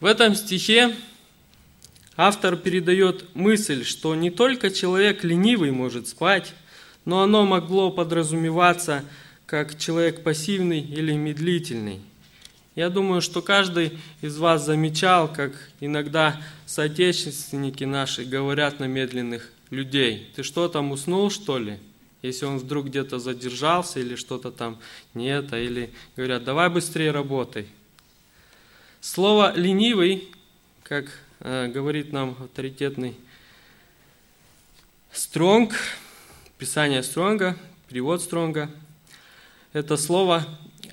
В 0.00 0.06
этом 0.06 0.34
стихе 0.34 0.94
автор 2.16 2.56
передает 2.56 3.34
мысль, 3.34 3.84
что 3.84 4.14
не 4.14 4.30
только 4.30 4.70
человек 4.70 5.24
ленивый 5.24 5.72
может 5.72 6.08
спать, 6.08 6.54
но 7.04 7.22
оно 7.22 7.44
могло 7.44 7.90
подразумеваться 7.90 9.04
как 9.44 9.78
человек 9.78 10.22
пассивный 10.22 10.80
или 10.80 11.12
медлительный. 11.12 12.00
Я 12.76 12.88
думаю, 12.88 13.20
что 13.20 13.42
каждый 13.42 13.98
из 14.22 14.38
вас 14.38 14.64
замечал, 14.64 15.30
как 15.30 15.52
иногда 15.80 16.40
соотечественники 16.64 17.84
наши 17.84 18.24
говорят 18.24 18.80
на 18.80 18.84
медленных 18.84 19.50
людей. 19.68 20.30
Ты 20.34 20.44
что 20.44 20.68
там 20.68 20.92
уснул, 20.92 21.30
что 21.30 21.58
ли? 21.58 21.78
Если 22.22 22.44
он 22.44 22.58
вдруг 22.58 22.86
где-то 22.86 23.18
задержался 23.18 24.00
или 24.00 24.14
что-то 24.14 24.50
там 24.50 24.78
не 25.14 25.28
это, 25.28 25.58
или 25.58 25.92
говорят, 26.16 26.44
давай 26.44 26.68
быстрее 26.68 27.10
работай. 27.12 27.66
Слово 29.00 29.54
ленивый, 29.56 30.28
как 30.82 31.06
э, 31.40 31.68
говорит 31.68 32.12
нам 32.12 32.36
авторитетный 32.38 33.16
Стронг, 35.12 35.74
Писание 36.58 37.02
Стронга, 37.02 37.56
перевод 37.88 38.22
Стронга, 38.22 38.70
это 39.72 39.96
слово 39.96 40.44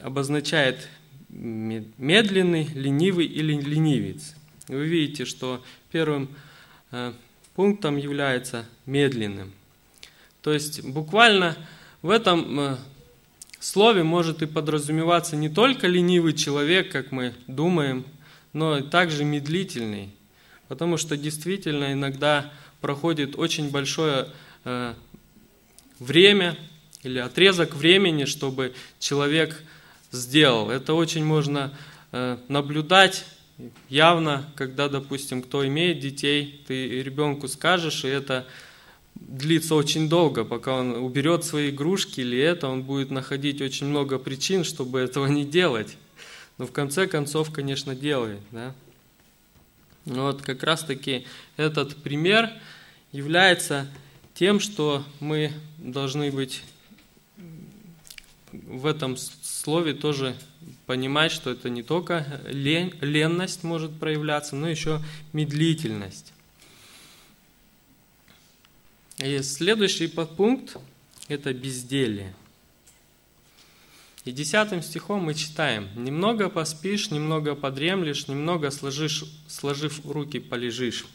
обозначает 0.01 0.87
медленный, 1.29 2.65
ленивый 2.73 3.25
или 3.25 3.53
ленивец. 3.53 4.35
Вы 4.67 4.85
видите, 4.87 5.25
что 5.25 5.63
первым 5.91 6.29
э, 6.91 7.13
пунктом 7.55 7.97
является 7.97 8.65
медленным. 8.85 9.51
То 10.47 10.53
есть 10.53 10.81
буквально 10.81 11.57
в 12.01 12.09
этом 12.09 12.57
э, 12.57 12.77
слове 13.59 14.03
может 14.03 14.41
и 14.41 14.45
подразумеваться 14.45 15.35
не 15.35 15.49
только 15.49 15.87
ленивый 15.87 16.31
человек, 16.31 16.89
как 16.89 17.11
мы 17.11 17.33
думаем, 17.47 18.05
но 18.53 18.77
и 18.77 18.81
также 18.81 19.25
медлительный. 19.25 20.09
Потому 20.69 20.95
что 20.95 21.17
действительно 21.17 21.91
иногда 21.91 22.49
проходит 22.79 23.35
очень 23.35 23.71
большое 23.71 24.29
э, 24.63 24.93
время 25.99 26.57
или 27.03 27.19
отрезок 27.19 27.75
времени, 27.75 28.23
чтобы 28.23 28.73
человек 28.99 29.61
сделал. 30.13 30.71
Это 30.71 30.93
очень 30.93 31.25
можно 31.25 31.77
э, 32.13 32.37
наблюдать 32.47 33.25
явно, 33.89 34.49
когда, 34.55 34.87
допустим, 34.87 35.41
кто 35.41 35.67
имеет 35.67 35.99
детей, 35.99 36.63
ты 36.69 37.03
ребенку 37.03 37.49
скажешь, 37.49 38.05
и 38.05 38.07
это 38.07 38.47
длится 39.19 39.75
очень 39.75 40.09
долго, 40.09 40.43
пока 40.43 40.75
он 40.75 40.91
уберет 40.91 41.43
свои 41.43 41.69
игрушки 41.69 42.21
или 42.21 42.37
это, 42.37 42.67
он 42.67 42.83
будет 42.83 43.11
находить 43.11 43.61
очень 43.61 43.87
много 43.87 44.19
причин, 44.19 44.63
чтобы 44.63 44.99
этого 44.99 45.27
не 45.27 45.45
делать. 45.45 45.97
Но 46.57 46.65
в 46.65 46.71
конце 46.71 47.07
концов, 47.07 47.51
конечно, 47.51 47.95
делает. 47.95 48.39
Да? 48.51 48.73
Вот 50.05 50.41
как 50.41 50.63
раз-таки 50.63 51.25
этот 51.57 51.95
пример 51.97 52.51
является 53.11 53.87
тем, 54.33 54.59
что 54.59 55.03
мы 55.19 55.51
должны 55.77 56.31
быть 56.31 56.63
в 58.51 58.85
этом 58.85 59.17
слове 59.17 59.93
тоже 59.93 60.35
понимать, 60.85 61.31
что 61.31 61.51
это 61.51 61.69
не 61.69 61.83
только 61.83 62.41
лень, 62.47 62.93
ленность 63.01 63.63
может 63.63 63.91
проявляться, 63.99 64.55
но 64.55 64.69
еще 64.69 65.01
медлительность. 65.33 66.33
И 69.17 69.41
следующий 69.41 70.07
подпункт– 70.07 70.77
это 71.27 71.51
безделие. 71.51 72.35
И 74.25 74.31
десятым 74.31 74.83
стихом 74.83 75.23
мы 75.23 75.33
читаем 75.33 75.89
«Немного 75.95 76.49
поспишь, 76.49 77.09
немного 77.09 77.55
подремлешь, 77.55 78.27
немного 78.27 78.69
сложишь, 78.69 79.23
сложив 79.47 80.05
руки 80.05 80.39
полежишь». 80.39 81.05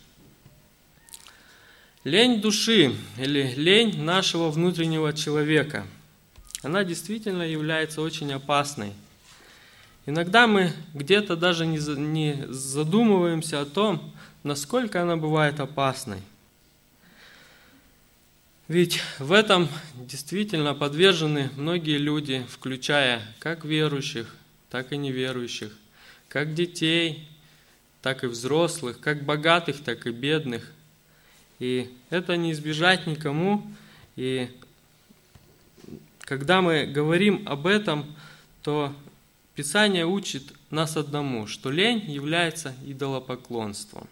Лень 2.02 2.40
души 2.40 2.96
или 3.18 3.54
лень 3.54 4.02
нашего 4.02 4.50
внутреннего 4.50 5.12
человека, 5.12 5.86
она 6.62 6.82
действительно 6.82 7.42
является 7.42 8.02
очень 8.02 8.32
опасной. 8.32 8.92
Иногда 10.06 10.48
мы 10.48 10.72
где-то 10.94 11.36
даже 11.36 11.66
не 11.66 12.46
задумываемся 12.48 13.60
о 13.60 13.66
том, 13.66 14.12
насколько 14.42 15.00
она 15.00 15.16
бывает 15.16 15.60
опасной. 15.60 16.18
Ведь 18.68 19.02
в 19.18 19.32
этом 19.32 19.68
действительно 19.96 20.74
подвержены 20.74 21.50
многие 21.56 21.98
люди, 21.98 22.46
включая 22.48 23.22
как 23.38 23.64
верующих, 23.64 24.34
так 24.70 24.92
и 24.92 24.96
неверующих, 24.96 25.76
как 26.28 26.54
детей, 26.54 27.28
так 28.00 28.24
и 28.24 28.26
взрослых, 28.26 29.00
как 29.00 29.24
богатых, 29.24 29.82
так 29.82 30.06
и 30.06 30.10
бедных– 30.10 30.70
и 31.62 31.88
это 32.10 32.36
не 32.36 32.50
избежать 32.50 33.06
никому. 33.06 33.64
И 34.16 34.50
когда 36.22 36.60
мы 36.60 36.86
говорим 36.86 37.44
об 37.46 37.68
этом, 37.68 38.04
то 38.62 38.92
Писание 39.54 40.04
учит 40.04 40.42
нас 40.70 40.96
одному, 40.96 41.46
что 41.46 41.70
лень 41.70 42.10
является 42.10 42.74
идолопоклонством. 42.84 44.08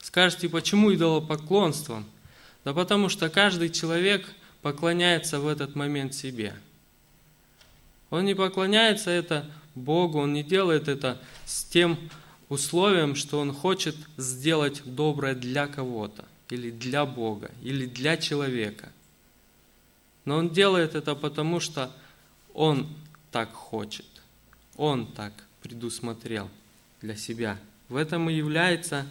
Скажете, 0.00 0.48
почему 0.48 0.94
идолопоклонством? 0.94 2.06
Да 2.64 2.72
потому 2.72 3.08
что 3.08 3.28
каждый 3.28 3.70
человек 3.70 4.26
поклоняется 4.62 5.40
в 5.40 5.48
этот 5.48 5.74
момент 5.74 6.14
себе. 6.14 6.54
Он 8.10 8.24
не 8.24 8.34
поклоняется 8.34 9.10
это 9.10 9.50
Богу, 9.74 10.20
он 10.20 10.32
не 10.32 10.42
делает 10.42 10.88
это 10.88 11.20
с 11.46 11.64
тем 11.64 11.98
условием, 12.48 13.14
что 13.14 13.40
он 13.40 13.52
хочет 13.52 13.96
сделать 14.16 14.82
доброе 14.84 15.34
для 15.34 15.66
кого-то, 15.66 16.24
или 16.50 16.70
для 16.70 17.06
Бога, 17.06 17.50
или 17.62 17.86
для 17.86 18.16
человека. 18.16 18.90
Но 20.24 20.36
он 20.36 20.50
делает 20.50 20.94
это 20.94 21.14
потому, 21.14 21.58
что 21.58 21.90
он 22.54 22.86
так 23.30 23.52
хочет, 23.52 24.06
он 24.76 25.06
так 25.06 25.32
предусмотрел 25.62 26.50
для 27.00 27.16
себя. 27.16 27.58
В 27.88 27.96
этом 27.96 28.28
и 28.28 28.34
является 28.34 29.06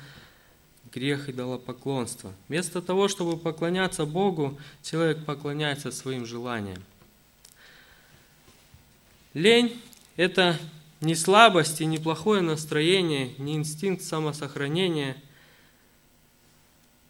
грех 0.93 1.29
идолопоклонства. 1.29 2.33
Вместо 2.47 2.81
того, 2.81 3.07
чтобы 3.07 3.37
поклоняться 3.37 4.05
Богу, 4.05 4.59
человек 4.83 5.25
поклоняется 5.25 5.91
своим 5.91 6.25
желаниям. 6.25 6.83
Лень– 9.33 9.81
это 10.17 10.59
ни 10.99 11.13
слабость 11.13 11.81
и 11.81 11.85
ни 11.85 11.97
плохое 11.97 12.41
настроение, 12.41 13.33
ни 13.37 13.55
инстинкт 13.55 14.03
самосохранения, 14.03 15.15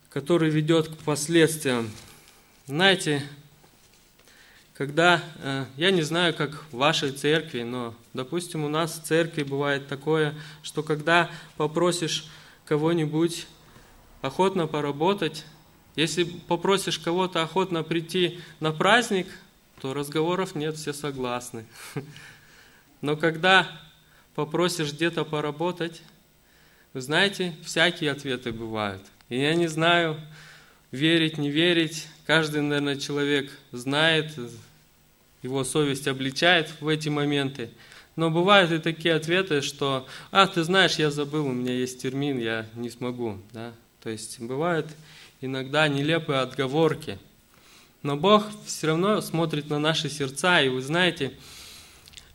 который 0.09 0.49
ведет 0.49 0.87
к 0.87 0.97
последствиям. 0.97 1.89
Знаете, 2.67 3.23
когда, 4.75 5.23
э, 5.39 5.65
я 5.77 5.91
не 5.91 6.03
знаю, 6.03 6.33
как 6.33 6.51
в 6.71 6.77
вашей 6.77 7.11
церкви, 7.11 7.63
но, 7.63 7.95
допустим, 8.13 8.63
у 8.63 8.69
нас 8.69 8.99
в 8.99 9.03
церкви 9.03 9.43
бывает 9.43 9.87
такое, 9.87 10.35
что 10.61 10.83
когда 10.83 11.29
попросишь 11.57 12.29
кого-нибудь 12.65 13.47
охотно 14.21 14.67
поработать, 14.67 15.45
если 15.95 16.23
попросишь 16.23 16.99
кого-то 16.99 17.43
охотно 17.43 17.83
прийти 17.83 18.39
на 18.59 18.71
праздник, 18.71 19.27
то 19.81 19.93
разговоров 19.93 20.55
нет, 20.55 20.77
все 20.77 20.93
согласны. 20.93 21.65
Но 23.01 23.17
когда 23.17 23.67
попросишь 24.35 24.93
где-то 24.93 25.25
поработать, 25.25 26.01
вы 26.93 27.01
знаете, 27.01 27.55
всякие 27.63 28.11
ответы 28.11 28.51
бывают. 28.51 29.01
И 29.29 29.39
я 29.39 29.55
не 29.55 29.67
знаю, 29.67 30.19
верить, 30.91 31.37
не 31.37 31.49
верить. 31.49 32.07
Каждый, 32.25 32.61
наверное, 32.61 32.97
человек 32.97 33.51
знает, 33.71 34.37
его 35.41 35.63
совесть 35.63 36.07
обличает 36.07 36.69
в 36.79 36.87
эти 36.87 37.09
моменты. 37.09 37.71
Но 38.15 38.29
бывают 38.29 38.71
и 38.71 38.77
такие 38.77 39.15
ответы, 39.15 39.61
что, 39.61 40.05
а, 40.31 40.45
ты 40.47 40.63
знаешь, 40.63 40.95
я 40.95 41.11
забыл, 41.11 41.47
у 41.47 41.53
меня 41.53 41.73
есть 41.73 42.01
термин, 42.01 42.37
я 42.39 42.67
не 42.75 42.89
смогу. 42.89 43.39
Да? 43.53 43.73
То 44.03 44.09
есть 44.09 44.39
бывают 44.39 44.87
иногда 45.41 45.87
нелепые 45.87 46.39
отговорки. 46.39 47.19
Но 48.03 48.17
Бог 48.17 48.45
все 48.65 48.87
равно 48.87 49.21
смотрит 49.21 49.69
на 49.69 49.79
наши 49.79 50.09
сердца, 50.09 50.61
и 50.61 50.69
вы 50.69 50.81
знаете, 50.81 51.33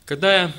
когда 0.05 0.43
я 0.43 0.53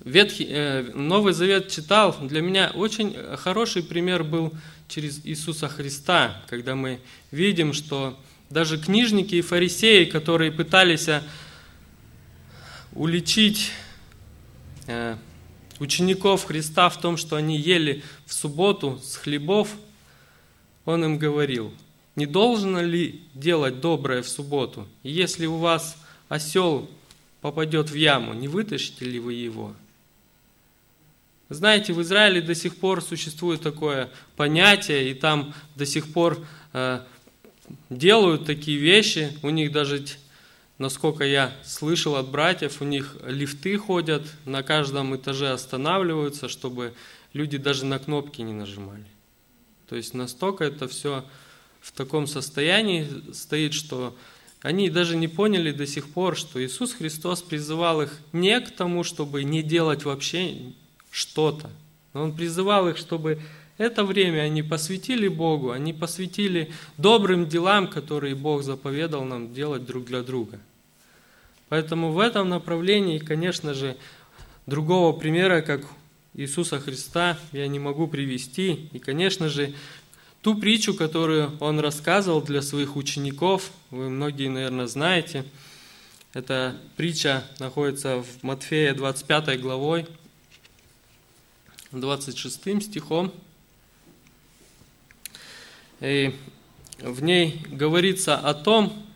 Ветхий, 0.00 0.46
э, 0.48 0.82
Новый 0.94 1.32
Завет 1.32 1.70
читал, 1.70 2.16
для 2.22 2.40
меня 2.40 2.70
очень 2.72 3.14
хороший 3.36 3.82
пример 3.82 4.22
был 4.22 4.54
через 4.86 5.20
Иисуса 5.26 5.68
Христа, 5.68 6.40
когда 6.48 6.76
мы 6.76 7.00
видим, 7.32 7.72
что 7.72 8.18
даже 8.48 8.78
книжники 8.78 9.34
и 9.34 9.42
фарисеи, 9.42 10.04
которые 10.04 10.52
пытались 10.52 11.08
э, 11.08 11.22
уличить 12.92 13.72
э, 14.86 15.16
учеников 15.80 16.44
Христа 16.44 16.88
в 16.88 17.00
том, 17.00 17.16
что 17.16 17.36
они 17.36 17.56
ели 17.56 18.02
в 18.26 18.34
субботу 18.34 18.98
с 19.02 19.16
хлебов, 19.16 19.74
он 20.84 21.04
им 21.04 21.18
говорил, 21.18 21.72
не 22.16 22.26
должно 22.26 22.80
ли 22.82 23.22
делать 23.34 23.80
доброе 23.80 24.22
в 24.22 24.28
субботу? 24.28 24.88
И 25.02 25.10
если 25.10 25.46
у 25.46 25.56
вас 25.56 25.96
осел 26.28 26.90
попадет 27.40 27.90
в 27.90 27.94
яму, 27.94 28.34
не 28.34 28.48
вытащите 28.48 29.04
ли 29.04 29.20
вы 29.20 29.34
его? 29.34 29.74
Знаете, 31.50 31.92
в 31.92 32.02
Израиле 32.02 32.42
до 32.42 32.54
сих 32.54 32.76
пор 32.76 33.02
существует 33.02 33.62
такое 33.62 34.10
понятие, 34.36 35.10
и 35.10 35.14
там 35.14 35.54
до 35.76 35.86
сих 35.86 36.12
пор 36.12 36.44
э, 36.74 37.00
делают 37.88 38.44
такие 38.44 38.78
вещи. 38.78 39.32
У 39.42 39.48
них 39.48 39.72
даже 39.72 40.04
насколько 40.78 41.24
я 41.24 41.52
слышал 41.64 42.16
от 42.16 42.28
братьев, 42.28 42.80
у 42.80 42.84
них 42.84 43.16
лифты 43.26 43.76
ходят, 43.76 44.22
на 44.44 44.62
каждом 44.62 45.14
этаже 45.14 45.50
останавливаются, 45.50 46.48
чтобы 46.48 46.94
люди 47.32 47.58
даже 47.58 47.84
на 47.84 47.98
кнопки 47.98 48.40
не 48.42 48.52
нажимали. 48.52 49.04
То 49.88 49.96
есть 49.96 50.14
настолько 50.14 50.64
это 50.64 50.88
все 50.88 51.24
в 51.80 51.92
таком 51.92 52.26
состоянии 52.26 53.08
стоит, 53.32 53.74
что 53.74 54.16
они 54.60 54.90
даже 54.90 55.16
не 55.16 55.28
поняли 55.28 55.72
до 55.72 55.86
сих 55.86 56.10
пор, 56.10 56.36
что 56.36 56.64
Иисус 56.64 56.92
Христос 56.92 57.42
призывал 57.42 58.02
их 58.02 58.18
не 58.32 58.60
к 58.60 58.70
тому, 58.70 59.04
чтобы 59.04 59.44
не 59.44 59.62
делать 59.62 60.04
вообще 60.04 60.72
что-то, 61.10 61.70
но 62.12 62.22
Он 62.22 62.34
призывал 62.34 62.88
их, 62.88 62.96
чтобы 62.96 63.40
это 63.78 64.04
время 64.04 64.40
они 64.40 64.62
посвятили 64.62 65.28
Богу, 65.28 65.70
они 65.70 65.92
посвятили 65.92 66.70
добрым 66.96 67.48
делам, 67.48 67.86
которые 67.86 68.34
Бог 68.34 68.62
заповедал 68.62 69.24
нам 69.24 69.54
делать 69.54 69.86
друг 69.86 70.04
для 70.04 70.22
друга. 70.22 70.60
Поэтому 71.68 72.12
в 72.12 72.18
этом 72.18 72.48
направлении, 72.48 73.18
конечно 73.18 73.74
же, 73.74 73.96
другого 74.66 75.16
примера, 75.16 75.60
как 75.60 75.82
Иисуса 76.34 76.80
Христа, 76.80 77.38
я 77.52 77.66
не 77.68 77.78
могу 77.78 78.06
привести. 78.06 78.88
И, 78.92 78.98
конечно 78.98 79.48
же, 79.48 79.74
ту 80.42 80.54
притчу, 80.54 80.94
которую 80.94 81.56
он 81.60 81.80
рассказывал 81.80 82.42
для 82.42 82.62
своих 82.62 82.96
учеников, 82.96 83.70
вы 83.90 84.08
многие, 84.08 84.48
наверное, 84.48 84.86
знаете. 84.86 85.44
Эта 86.34 86.76
притча 86.96 87.44
находится 87.58 88.22
в 88.22 88.42
Матфея 88.42 88.94
25 88.94 89.60
главой, 89.60 90.06
26 91.92 92.82
стихом. 92.82 93.32
И 96.00 96.34
в 97.00 97.22
ней 97.22 97.62
говорится 97.68 98.36
о 98.36 98.54
том, 98.54 99.06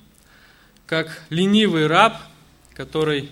как 0.86 1.22
ленивый 1.30 1.86
раб, 1.86 2.16
который 2.74 3.28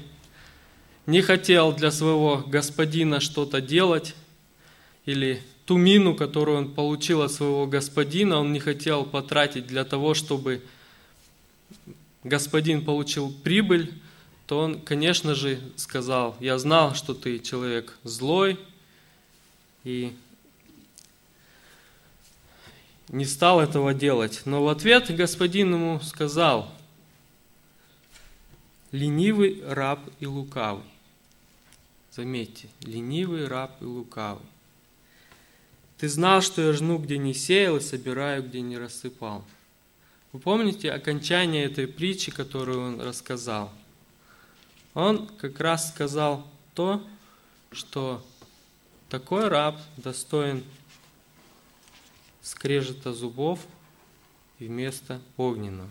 не 1.06 1.22
хотел 1.22 1.72
для 1.72 1.90
своего 1.90 2.38
господина 2.46 3.20
что-то 3.20 3.60
делать, 3.60 4.14
или 5.04 5.42
ту 5.66 5.76
мину, 5.76 6.14
которую 6.14 6.58
он 6.58 6.74
получил 6.74 7.22
от 7.22 7.32
своего 7.32 7.66
господина, 7.66 8.38
он 8.38 8.52
не 8.52 8.60
хотел 8.60 9.04
потратить 9.04 9.66
для 9.66 9.84
того, 9.84 10.14
чтобы 10.14 10.62
господин 12.22 12.84
получил 12.84 13.32
прибыль, 13.32 13.92
то 14.46 14.58
он, 14.58 14.80
конечно 14.80 15.34
же, 15.34 15.60
сказал, 15.76 16.36
я 16.40 16.58
знал, 16.58 16.94
что 16.94 17.14
ты 17.14 17.38
человек 17.38 17.96
злой, 18.02 18.58
и 19.84 20.12
не 23.10 23.24
стал 23.24 23.60
этого 23.60 23.92
делать. 23.92 24.42
Но 24.44 24.64
в 24.64 24.68
ответ 24.68 25.14
господин 25.14 25.74
ему 25.74 26.00
сказал, 26.00 26.72
ленивый 28.92 29.62
раб 29.66 30.00
и 30.20 30.26
лукавый. 30.26 30.84
Заметьте, 32.12 32.68
ленивый 32.80 33.46
раб 33.46 33.80
и 33.80 33.84
лукавый. 33.84 34.44
Ты 35.98 36.08
знал, 36.08 36.40
что 36.40 36.62
я 36.62 36.72
жну, 36.72 36.98
где 36.98 37.18
не 37.18 37.34
сеял, 37.34 37.76
и 37.76 37.80
собираю, 37.80 38.42
где 38.42 38.60
не 38.62 38.78
рассыпал. 38.78 39.44
Вы 40.32 40.40
помните 40.40 40.90
окончание 40.90 41.64
этой 41.64 41.86
притчи, 41.86 42.30
которую 42.30 42.80
он 42.80 43.00
рассказал? 43.00 43.70
Он 44.94 45.26
как 45.26 45.60
раз 45.60 45.90
сказал 45.90 46.46
то, 46.74 47.04
что 47.70 48.24
такой 49.08 49.48
раб 49.48 49.78
достоин 49.96 50.64
скрежета 52.50 53.12
зубов 53.12 53.60
вместо 54.58 55.20
огненного. 55.36 55.88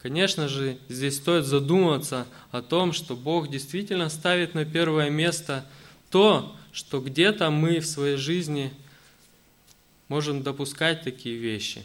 Конечно 0.00 0.48
же, 0.48 0.78
здесь 0.88 1.16
стоит 1.16 1.46
задуматься 1.46 2.28
о 2.52 2.62
том, 2.62 2.92
что 2.92 3.16
Бог 3.16 3.50
действительно 3.50 4.08
ставит 4.08 4.54
на 4.54 4.64
первое 4.64 5.10
место 5.10 5.66
то, 6.10 6.54
что 6.72 7.00
где-то 7.00 7.50
мы 7.50 7.80
в 7.80 7.86
своей 7.86 8.16
жизни 8.16 8.72
можем 10.06 10.44
допускать 10.44 11.02
такие 11.02 11.36
вещи. 11.36 11.82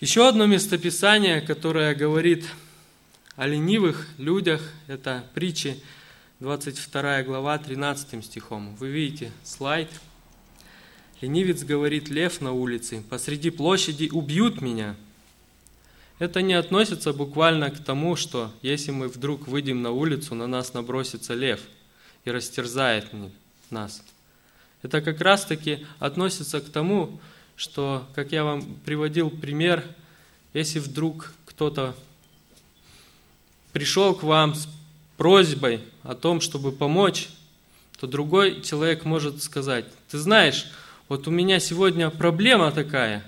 Еще 0.00 0.28
одно 0.28 0.44
местописание, 0.44 1.40
которое 1.40 1.94
говорит 1.94 2.44
о 3.36 3.46
ленивых 3.46 4.08
людях, 4.18 4.60
это 4.88 5.24
притчи 5.32 5.82
22 6.40 7.22
глава 7.22 7.56
13 7.56 8.22
стихом. 8.22 8.76
Вы 8.76 8.90
видите 8.90 9.32
слайд– 9.42 9.88
Ленивец 11.20 11.64
говорит 11.64 12.08
лев 12.08 12.40
на 12.40 12.52
улице, 12.52 13.02
посреди 13.08 13.50
площади 13.50 14.10
убьют 14.12 14.60
меня. 14.60 14.96
Это 16.18 16.42
не 16.42 16.54
относится 16.54 17.12
буквально 17.12 17.70
к 17.70 17.82
тому, 17.82 18.16
что 18.16 18.52
если 18.62 18.90
мы 18.90 19.08
вдруг 19.08 19.48
выйдем 19.48 19.82
на 19.82 19.92
улицу, 19.92 20.34
на 20.34 20.46
нас 20.46 20.74
набросится 20.74 21.34
лев 21.34 21.60
и 22.24 22.30
растерзает 22.30 23.06
нас. 23.70 24.02
Это 24.82 25.00
как 25.00 25.20
раз-таки 25.20 25.86
относится 25.98 26.60
к 26.60 26.70
тому, 26.70 27.18
что, 27.56 28.06
как 28.14 28.32
я 28.32 28.44
вам 28.44 28.62
приводил 28.84 29.30
пример, 29.30 29.84
если 30.52 30.78
вдруг 30.78 31.32
кто-то 31.46 31.94
пришел 33.72 34.14
к 34.14 34.22
вам 34.22 34.54
с 34.54 34.68
просьбой 35.16 35.80
о 36.02 36.14
том, 36.14 36.40
чтобы 36.40 36.72
помочь, 36.72 37.28
то 37.98 38.06
другой 38.06 38.60
человек 38.62 39.04
может 39.06 39.42
сказать, 39.42 39.86
ты 40.10 40.18
знаешь, 40.18 40.66
вот 41.08 41.28
у 41.28 41.30
меня 41.30 41.60
сегодня 41.60 42.10
проблема 42.10 42.72
такая, 42.72 43.24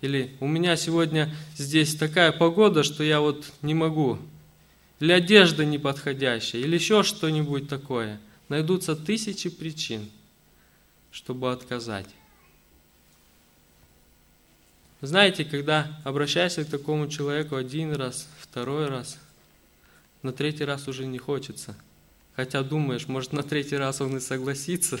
или 0.00 0.34
у 0.40 0.46
меня 0.46 0.76
сегодня 0.76 1.34
здесь 1.56 1.94
такая 1.94 2.32
погода, 2.32 2.82
что 2.82 3.04
я 3.04 3.20
вот 3.20 3.52
не 3.62 3.74
могу, 3.74 4.18
или 5.00 5.12
одежда 5.12 5.64
неподходящая, 5.64 6.62
или 6.62 6.74
еще 6.74 7.02
что-нибудь 7.02 7.68
такое. 7.68 8.20
Найдутся 8.48 8.96
тысячи 8.96 9.48
причин, 9.48 10.10
чтобы 11.10 11.52
отказать. 11.52 12.08
Знаете, 15.02 15.44
когда 15.44 16.00
обращаешься 16.04 16.64
к 16.64 16.68
такому 16.68 17.08
человеку 17.08 17.56
один 17.56 17.94
раз, 17.94 18.28
второй 18.38 18.88
раз, 18.88 19.18
на 20.22 20.32
третий 20.32 20.64
раз 20.64 20.88
уже 20.88 21.06
не 21.06 21.18
хочется. 21.18 21.74
Хотя 22.36 22.62
думаешь, 22.62 23.08
может 23.08 23.32
на 23.32 23.42
третий 23.42 23.76
раз 23.76 24.00
он 24.00 24.18
и 24.18 24.20
согласится, 24.20 24.98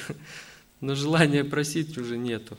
но 0.80 0.94
желания 0.94 1.44
просить 1.44 1.96
уже 1.98 2.16
нету. 2.16 2.56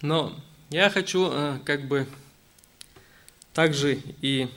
Но 0.00 0.38
я 0.70 0.90
хочу 0.90 1.30
э, 1.32 1.58
как 1.64 1.86
бы 1.88 2.06
также 3.54 4.00
и 4.20 4.48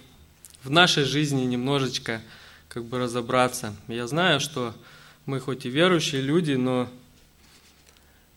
в 0.64 0.70
нашей 0.70 1.06
жизни 1.06 1.44
немножечко 1.44 2.22
как 2.68 2.84
бы 2.84 3.00
разобраться. 3.00 3.76
Я 3.88 4.08
знаю, 4.08 4.40
что 4.40 4.76
мы 5.26 5.40
хоть 5.40 5.66
и 5.66 5.70
верующие 5.70 6.22
люди, 6.22 6.54
но 6.54 6.90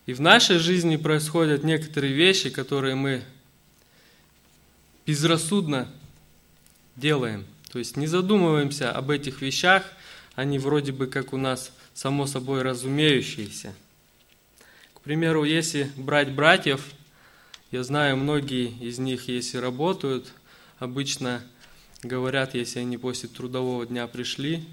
и 0.05 0.13
в 0.13 0.21
нашей 0.21 0.57
жизни 0.57 0.95
происходят 0.95 1.63
некоторые 1.63 2.13
вещи, 2.13 2.49
которые 2.49 2.95
мы 2.95 3.23
безрассудно 5.05 5.91
делаем. 6.95 7.45
То 7.71 7.79
есть 7.79 7.95
не 7.95 8.05
задумываемся 8.05 8.91
об 8.91 9.11
этих 9.11 9.41
вещах, 9.41 9.85
они 10.35 10.59
вроде 10.59 10.91
бы 10.91 11.07
как 11.07 11.31
у 11.31 11.37
нас 11.37 11.71
само 11.93 12.27
собой 12.27 12.63
разумеющиеся. 12.63 13.73
К 14.93 14.99
примеру, 14.99 15.45
если 15.45 15.89
брать 15.95 16.33
братьев, 16.33 16.91
я 17.71 17.83
знаю, 17.83 18.17
многие 18.17 18.67
из 18.67 18.99
них, 18.99 19.29
если 19.29 19.57
работают, 19.57 20.33
обычно 20.79 21.41
говорят, 22.03 22.55
если 22.55 22.79
они 22.79 22.97
после 22.97 23.29
трудового 23.29 23.85
дня 23.85 24.05
пришли, 24.07 24.65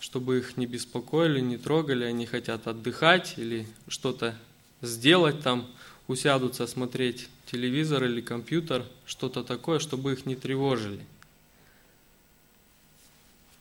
чтобы 0.00 0.38
их 0.38 0.56
не 0.56 0.66
беспокоили, 0.66 1.40
не 1.40 1.56
трогали, 1.56 2.04
они 2.04 2.26
хотят 2.26 2.66
отдыхать 2.66 3.34
или 3.36 3.68
что-то 3.86 4.36
сделать 4.82 5.42
там, 5.42 5.68
усядутся 6.08 6.66
смотреть 6.66 7.28
телевизор 7.50 8.02
или 8.04 8.20
компьютер, 8.20 8.84
что-то 9.06 9.44
такое, 9.44 9.78
чтобы 9.78 10.14
их 10.14 10.26
не 10.26 10.34
тревожили– 10.34 11.06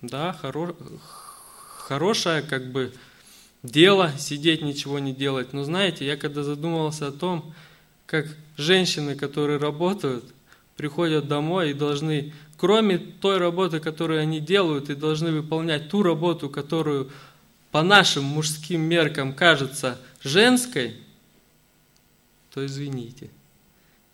да, 0.07 0.33
хоро... 0.33 0.75
хорошее 1.77 2.41
как 2.41 2.71
бы 2.71 2.93
дело 3.63 4.11
сидеть, 4.17 4.61
ничего 4.61 4.99
не 4.99 5.13
делать. 5.13 5.53
Но 5.53 5.63
знаете, 5.63 6.05
я 6.05 6.17
когда 6.17 6.43
задумывался 6.43 7.07
о 7.07 7.11
том, 7.11 7.53
как 8.05 8.27
женщины, 8.57 9.15
которые 9.15 9.57
работают, 9.57 10.25
приходят 10.77 11.27
домой 11.27 11.71
и 11.71 11.73
должны, 11.73 12.33
кроме 12.57 12.97
той 12.97 13.37
работы, 13.37 13.79
которую 13.79 14.21
они 14.21 14.39
делают, 14.39 14.89
и 14.89 14.95
должны 14.95 15.31
выполнять 15.31 15.89
ту 15.89 16.03
работу, 16.03 16.49
которую 16.49 17.11
по 17.71 17.81
нашим 17.81 18.23
мужским 18.23 18.81
меркам 18.81 19.33
кажется 19.33 19.99
женской, 20.21 20.95
то 22.53 22.65
извините, 22.65 23.29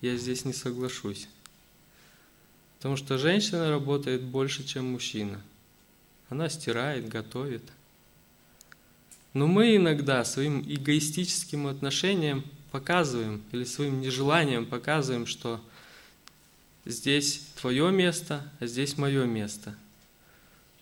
я 0.01 0.15
здесь 0.17 0.45
не 0.45 0.53
соглашусь. 0.53 1.27
Потому 2.77 2.97
что 2.97 3.19
женщина 3.19 3.69
работает 3.69 4.23
больше, 4.23 4.63
чем 4.63 4.93
мужчина. 4.93 5.39
Она 6.31 6.47
стирает, 6.47 7.09
готовит. 7.09 7.61
Но 9.33 9.47
мы 9.47 9.75
иногда 9.75 10.23
своим 10.23 10.61
эгоистическим 10.61 11.67
отношением 11.67 12.45
показываем 12.71 13.41
или 13.51 13.65
своим 13.65 13.99
нежеланием 13.99 14.65
показываем, 14.65 15.27
что 15.27 15.59
здесь 16.85 17.47
твое 17.59 17.91
место, 17.91 18.49
а 18.61 18.65
здесь 18.65 18.97
мое 18.97 19.25
место. 19.25 19.75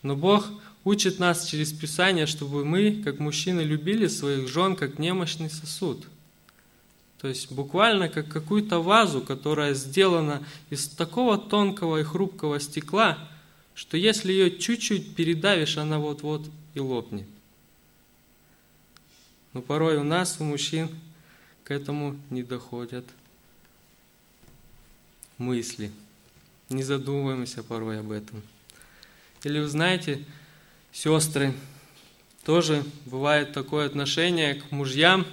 Но 0.04 0.16
Бог 0.16 0.48
учит 0.84 1.18
нас 1.18 1.48
через 1.48 1.74
Писание, 1.74 2.28
чтобы 2.28 2.64
мы, 2.64 3.02
как 3.04 3.18
мужчины, 3.18 3.62
любили 3.62 4.06
своих 4.06 4.48
жен 4.48 4.76
как 4.76 5.00
немощный 5.00 5.50
сосуд. 5.50 6.06
То 7.20 7.28
есть 7.28 7.52
буквально 7.52 8.08
как 8.08 8.28
какую-то 8.28 8.84
вазу, 8.84 9.22
которая 9.22 9.74
сделана 9.74 10.44
из 10.70 10.88
такого 10.90 11.40
тонкого 11.40 11.98
и 11.98 12.04
хрупкого 12.04 12.60
стекла, 12.60 13.18
что 13.80 13.96
если 13.96 14.34
ее 14.34 14.58
чуть-чуть 14.58 15.16
передавишь, 15.16 15.78
она 15.78 16.00
вот-вот 16.00 16.46
и 16.74 16.82
лопнет. 16.82 17.26
Но 19.54 19.62
порой 19.62 19.96
у 19.96 20.04
нас, 20.04 20.36
у 20.42 20.44
мужчин, 20.44 20.90
к 21.64 21.72
этому 21.72 22.20
не 22.30 22.44
доходят 22.44 23.06
мысли. 25.38 25.94
Не 26.68 26.84
задумываемся 26.84 27.64
порой 27.64 28.02
об 28.02 28.12
этом. 28.12 28.42
Или 29.46 29.60
вы 29.60 29.70
знаете, 29.70 30.26
сестры, 30.92 31.54
тоже 32.44 32.84
бывает 33.06 33.54
такое 33.54 33.86
отношение 33.86 34.56
к 34.56 34.72
мужьям, 34.72 35.26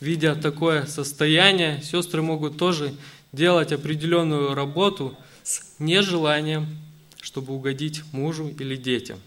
видя 0.00 0.34
такое 0.34 0.84
состояние, 0.84 1.80
сестры 1.80 2.20
могут 2.20 2.58
тоже 2.58 2.94
делать 3.32 3.72
определенную 3.72 4.52
работу 4.52 5.16
с 5.42 5.62
нежеланием, 5.78 6.66
чтобы 7.20 7.54
угодить 7.54 8.02
мужу 8.12 8.48
или 8.58 8.76
детям. 8.76 9.18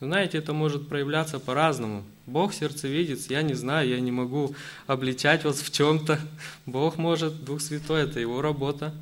Знаете, 0.00 0.38
это 0.38 0.52
может 0.52 0.88
проявляться 0.88 1.38
по-разному. 1.38 2.04
Бог 2.26 2.52
сердцевидец, 2.52 3.26
я 3.30 3.42
не 3.42 3.54
знаю, 3.54 3.88
я 3.88 4.00
не 4.00 4.10
могу 4.10 4.54
обличать 4.86 5.44
вас 5.44 5.60
в 5.60 5.70
чем-то. 5.70 6.20
Бог 6.66 6.96
может, 6.96 7.44
Дух 7.44 7.60
Святой, 7.60 8.02
это 8.02 8.20
его 8.20 8.42
работа. 8.42 8.92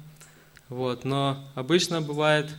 Вот. 0.68 1.04
Но 1.04 1.44
обычно 1.54 2.00
бывает 2.00 2.50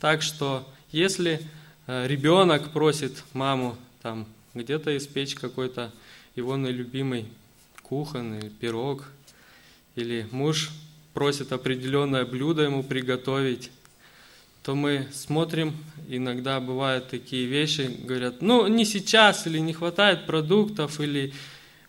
так, 0.00 0.22
что 0.22 0.68
если 0.90 1.40
э, 1.86 2.06
ребенок 2.06 2.70
просит 2.72 3.22
маму 3.34 3.76
там 4.02 4.26
где-то 4.54 4.96
испечь 4.96 5.34
какой-то 5.34 5.92
его 6.34 6.56
наилюбимый 6.56 7.26
кухонный 7.82 8.50
пирог, 8.50 9.06
или 9.94 10.26
муж 10.30 10.70
просит 11.14 11.52
определенное 11.52 12.24
блюдо 12.24 12.62
ему 12.62 12.82
приготовить, 12.82 13.70
то 14.62 14.74
мы 14.74 15.08
смотрим, 15.12 15.74
иногда 16.08 16.60
бывают 16.60 17.08
такие 17.08 17.46
вещи, 17.46 17.90
говорят, 18.04 18.42
ну 18.42 18.66
не 18.68 18.84
сейчас, 18.84 19.46
или 19.46 19.58
не 19.58 19.72
хватает 19.72 20.26
продуктов, 20.26 21.00
или 21.00 21.32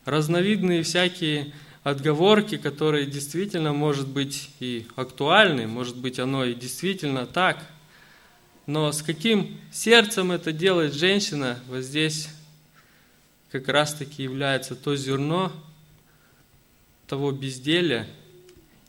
разновидные 0.05 0.83
всякие 0.83 1.53
отговорки, 1.83 2.57
которые 2.57 3.05
действительно 3.05 3.73
может 3.73 4.07
быть 4.07 4.49
и 4.59 4.87
актуальны, 4.95 5.67
может 5.67 5.97
быть 5.97 6.19
оно 6.19 6.45
и 6.45 6.53
действительно 6.53 7.25
так. 7.25 7.63
Но 8.65 8.91
с 8.91 9.01
каким 9.01 9.59
сердцем 9.71 10.31
это 10.31 10.51
делает 10.51 10.93
женщина, 10.93 11.59
вот 11.67 11.81
здесь 11.81 12.29
как 13.51 13.67
раз-таки 13.67 14.23
является 14.23 14.75
то 14.75 14.95
зерно 14.95 15.51
того 17.07 17.31
безделия, 17.31 18.07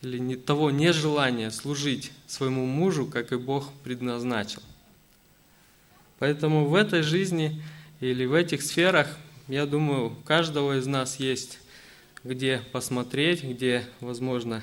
или 0.04 0.18
не, 0.18 0.36
того 0.36 0.70
нежелания 0.70 1.50
служить 1.50 2.12
своему 2.26 2.66
мужу, 2.66 3.06
как 3.06 3.32
и 3.32 3.36
Бог 3.36 3.72
предназначил. 3.82 4.62
Поэтому 6.18 6.66
в 6.66 6.74
этой 6.74 7.02
жизни 7.02 7.62
или 8.00 8.24
в 8.24 8.34
этих 8.34 8.62
сферах, 8.62 9.16
я 9.48 9.66
думаю, 9.66 10.06
у 10.06 10.10
каждого 10.10 10.78
из 10.78 10.86
нас 10.86 11.18
есть 11.18 11.58
где 12.24 12.62
посмотреть, 12.72 13.44
где, 13.44 13.86
возможно, 14.00 14.62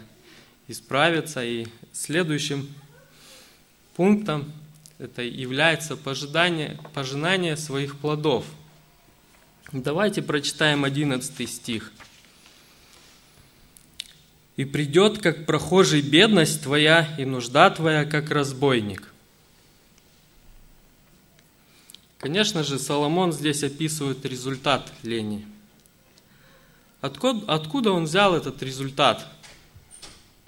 исправиться. 0.68 1.44
И 1.46 1.68
следующим 1.94 2.68
пунктом 3.96 4.52
это 4.98 5.22
является 5.22 5.96
пожидание, 5.96 6.80
пожинание 6.94 7.56
своих 7.56 7.98
плодов. 8.00 8.46
Давайте 9.72 10.22
прочитаем 10.22 10.84
11 10.84 11.50
стих 11.50 11.94
и 14.62 14.66
придет, 14.66 15.18
как 15.18 15.48
прохожий, 15.48 16.02
бедность 16.02 16.62
твоя 16.62 17.16
и 17.18 17.26
нужда 17.26 17.72
твоя, 17.72 18.06
как 18.06 18.30
разбойник. 18.30 19.12
Конечно 22.20 22.64
же, 22.64 22.78
Соломон 22.78 23.34
здесь 23.34 23.64
описывает 23.64 24.24
результат 24.24 24.94
лени. 25.02 25.48
Откуда, 27.02 27.44
откуда 27.52 27.92
он 27.92 28.04
взял 28.04 28.36
этот 28.36 28.62
результат? 28.62 29.26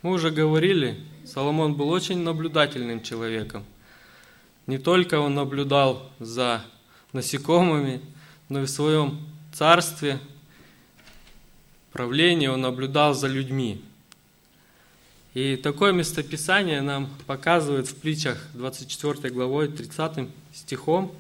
Мы 0.04 0.12
уже 0.12 0.30
говорили, 0.30 1.04
Соломон 1.26 1.73
был 1.73 1.89
очень 1.89 2.19
наблюдательным 2.19 3.02
человеком. 3.02 3.65
Не 4.67 4.78
только 4.78 5.19
он 5.19 5.34
наблюдал 5.34 6.12
за 6.19 6.63
насекомыми, 7.13 7.99
но 8.47 8.62
и 8.62 8.65
в 8.65 8.69
своем 8.69 9.17
царстве, 9.54 10.19
правлении 11.91 12.45
он 12.45 12.62
наблюдал 12.62 13.15
за 13.15 13.26
людьми. 13.26 13.82
И 15.34 15.56
такое 15.56 15.93
местописание 15.93 16.82
нам 16.82 17.10
показывает 17.26 17.88
в 17.88 17.96
притчах 17.96 18.38
24 18.54 19.34
главой 19.34 19.67
30 19.67 20.30
стихом. 20.54 21.12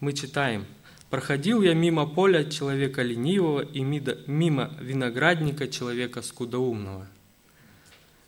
Мы 0.00 0.12
читаем. 0.12 0.66
«Проходил 1.08 1.62
я 1.62 1.74
мимо 1.74 2.06
поля 2.06 2.44
человека 2.44 3.02
ленивого 3.02 3.62
и 3.62 3.80
мимо 3.80 4.70
виноградника 4.80 5.66
человека 5.66 6.22
скудоумного». 6.22 7.06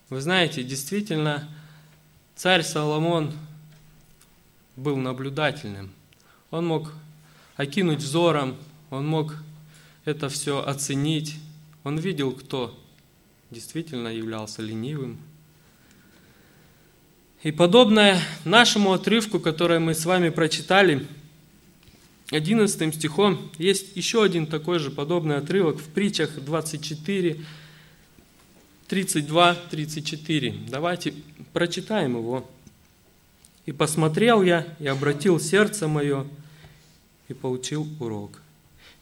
Вы 0.08 0.20
знаете, 0.20 0.64
действительно, 0.64 1.48
царь 2.34 2.62
Соломон 2.62 3.32
был 4.76 4.96
наблюдательным. 4.96 5.92
Он 6.50 6.66
мог 6.66 6.92
окинуть 7.56 8.00
взором, 8.00 8.56
он 8.90 9.06
мог 9.06 9.36
это 10.04 10.28
все 10.28 10.62
оценить. 10.62 11.36
Он 11.84 11.98
видел, 11.98 12.32
кто 12.32 12.78
действительно 13.52 14.08
являлся 14.08 14.62
ленивым. 14.62 15.18
И 17.42 17.52
подобное 17.52 18.20
нашему 18.44 18.92
отрывку, 18.92 19.40
который 19.40 19.78
мы 19.78 19.94
с 19.94 20.06
вами 20.06 20.30
прочитали, 20.30 21.06
11 22.30 22.94
стихом, 22.94 23.50
есть 23.58 23.94
еще 23.94 24.22
один 24.24 24.46
такой 24.46 24.78
же 24.78 24.90
подобный 24.90 25.36
отрывок 25.36 25.78
в 25.78 25.88
притчах 25.88 26.42
24, 26.42 27.44
32, 28.88 29.54
34. 29.70 30.54
Давайте 30.68 31.14
прочитаем 31.52 32.16
его. 32.16 32.48
«И 33.66 33.72
посмотрел 33.72 34.42
я, 34.42 34.66
и 34.80 34.86
обратил 34.86 35.38
сердце 35.38 35.88
мое, 35.88 36.26
и 37.28 37.34
получил 37.34 37.86
урок. 38.00 38.40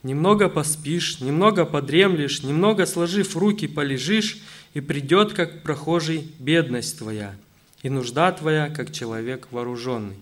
Немного 0.02 0.48
поспишь, 0.48 1.20
немного 1.20 1.66
подремлешь, 1.66 2.42
немного 2.42 2.86
сложив 2.86 3.36
руки 3.36 3.66
полежишь, 3.66 4.38
и 4.72 4.80
придет, 4.80 5.32
как 5.32 5.62
прохожий, 5.62 6.32
бедность 6.38 6.98
твоя, 6.98 7.34
и 7.82 7.90
нужда 7.90 8.30
твоя, 8.32 8.68
как 8.68 8.92
человек 8.92 9.48
вооруженный. 9.50 10.16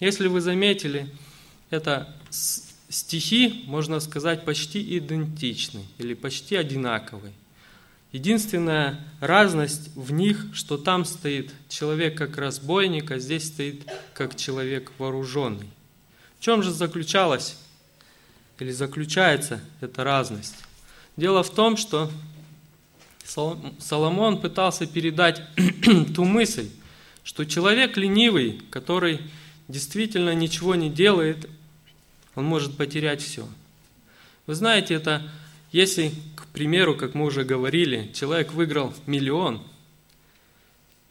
Если 0.00 0.26
вы 0.26 0.40
заметили, 0.40 1.06
это 1.70 2.14
стихи, 2.88 3.64
можно 3.66 4.00
сказать, 4.00 4.44
почти 4.44 4.98
идентичны 4.98 5.84
или 5.98 6.14
почти 6.14 6.56
одинаковые. 6.56 7.32
Единственная 8.12 8.98
разность 9.20 9.94
в 9.94 10.12
них, 10.12 10.46
что 10.52 10.76
там 10.76 11.04
стоит 11.04 11.52
человек 11.68 12.18
как 12.18 12.36
разбойник, 12.38 13.12
а 13.12 13.20
здесь 13.20 13.46
стоит 13.46 13.82
как 14.14 14.34
человек 14.34 14.90
вооруженный. 14.98 15.68
В 16.40 16.42
чем 16.42 16.64
же 16.64 16.72
заключалась 16.72 17.56
или 18.60 18.70
заключается 18.72 19.60
эта 19.80 20.04
разность? 20.04 20.56
Дело 21.16 21.42
в 21.42 21.50
том, 21.50 21.76
что 21.76 22.10
Соломон 23.24 24.40
пытался 24.40 24.86
передать 24.86 25.42
ту 26.14 26.24
мысль, 26.24 26.68
что 27.22 27.44
человек 27.44 27.96
ленивый, 27.96 28.60
который 28.70 29.20
действительно 29.68 30.34
ничего 30.34 30.74
не 30.74 30.90
делает, 30.90 31.48
он 32.34 32.44
может 32.44 32.76
потерять 32.76 33.22
все. 33.22 33.48
Вы 34.46 34.54
знаете, 34.54 34.94
это 34.94 35.22
если, 35.72 36.12
к 36.34 36.46
примеру, 36.46 36.96
как 36.96 37.14
мы 37.14 37.26
уже 37.26 37.44
говорили, 37.44 38.10
человек 38.14 38.52
выиграл 38.52 38.92
миллион, 39.06 39.62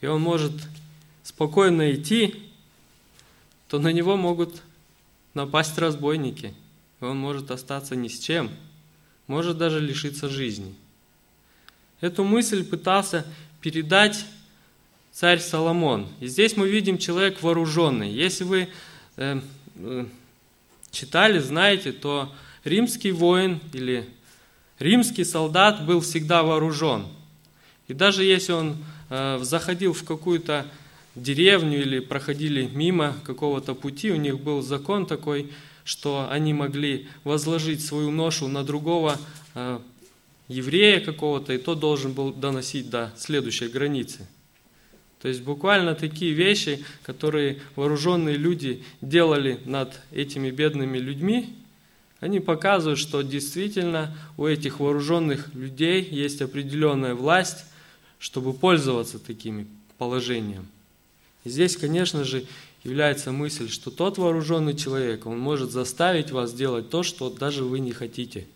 и 0.01 0.07
он 0.07 0.21
может 0.21 0.53
спокойно 1.23 1.93
идти, 1.93 2.35
то 3.69 3.79
на 3.79 3.93
него 3.93 4.17
могут 4.17 4.61
напасть 5.33 5.77
разбойники– 5.77 6.53
он 6.99 7.17
может 7.17 7.51
остаться 7.51 7.95
ни 7.95 8.07
с 8.07 8.19
чем, 8.19 8.49
может 9.27 9.57
даже 9.57 9.79
лишиться 9.79 10.29
жизни. 10.29 10.75
Эту 12.01 12.23
мысль 12.23 12.63
пытался 12.63 13.25
передать 13.61 14.25
царь 15.11 15.39
Соломон. 15.39 16.07
И 16.19 16.27
здесь 16.27 16.55
мы 16.55 16.69
видим 16.69 16.97
человек 16.97 17.41
вооруженный. 17.41 18.09
Если 18.09 18.43
вы 18.43 18.69
э, 19.17 19.41
э, 19.75 20.05
читали, 20.91 21.39
знаете, 21.39 21.91
то 21.91 22.33
римский 22.63 23.11
воин 23.11 23.59
или 23.73 24.07
римский 24.79 25.25
солдат 25.25 25.85
был 25.85 26.01
всегда 26.01 26.43
вооружен. 26.43 27.05
И 27.87 27.93
даже 27.93 28.23
если 28.23 28.53
он 28.53 28.77
э, 29.09 29.39
заходил 29.41 29.93
в 29.93 30.03
какую-то 30.03 30.65
деревню 31.15 31.81
или 31.81 31.99
проходили 31.99 32.69
мимо 32.73 33.15
какого-то 33.23 33.75
пути, 33.75 34.11
у 34.11 34.15
них 34.15 34.39
был 34.39 34.61
закон 34.61 35.05
такой, 35.05 35.51
что 35.89 36.27
они 36.29 36.53
могли 36.53 37.07
возложить 37.23 37.83
свою 37.83 38.11
ношу 38.11 38.47
на 38.47 38.63
другого 38.63 39.17
э, 39.55 39.79
еврея 40.47 40.99
какого-то, 40.99 41.51
и 41.51 41.57
тот 41.57 41.79
должен 41.79 42.13
был 42.13 42.31
доносить 42.31 42.91
до 42.91 43.11
следующей 43.17 43.69
границы. 43.69 44.27
То 45.19 45.29
есть 45.29 45.41
буквально 45.41 45.95
такие 45.95 46.33
вещи, 46.33 46.85
которые 47.01 47.59
вооруженные 47.75 48.37
люди 48.37 48.83
делали 49.01 49.59
над 49.65 49.99
этими 50.11 50.51
бедными 50.51 50.99
людьми, 50.99 51.55
они 52.19 52.39
показывают, 52.39 52.99
что 52.99 53.23
действительно 53.23 54.15
у 54.37 54.45
этих 54.45 54.79
вооруженных 54.79 55.51
людей 55.55 56.07
есть 56.07 56.39
определенная 56.43 57.15
власть, 57.15 57.65
чтобы 58.19 58.53
пользоваться 58.53 59.17
такими 59.17 59.65
положением. 59.97 60.67
И 61.45 61.49
здесь, 61.49 61.75
конечно 61.75 62.23
же, 62.25 62.45
является 62.83 63.31
мысль, 63.31 63.69
что 63.69 63.91
тот 63.91 64.17
вооруженный 64.17 64.75
человек, 64.75 65.25
он 65.25 65.39
может 65.39 65.71
заставить 65.71 66.31
вас 66.31 66.53
делать 66.53 66.89
то, 66.89 67.03
что 67.03 67.29
даже 67.29 67.63
вы 67.63 67.79
не 67.79 67.91
хотите. 67.91 68.47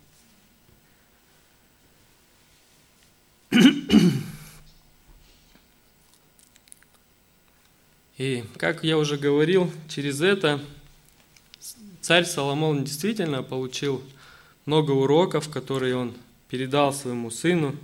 И, 8.17 8.43
как 8.57 8.83
я 8.83 8.97
уже 8.97 9.17
говорил, 9.17 9.71
через 9.89 10.21
это 10.21 10.61
царь 12.01 12.25
Соломон 12.25 12.83
действительно 12.83 13.43
получил 13.43 14.01
много 14.65 14.91
уроков, 14.91 15.49
которые 15.49 15.97
он 15.97 16.13
передал 16.47 16.93
своему 16.93 17.31
сыну. 17.31 17.75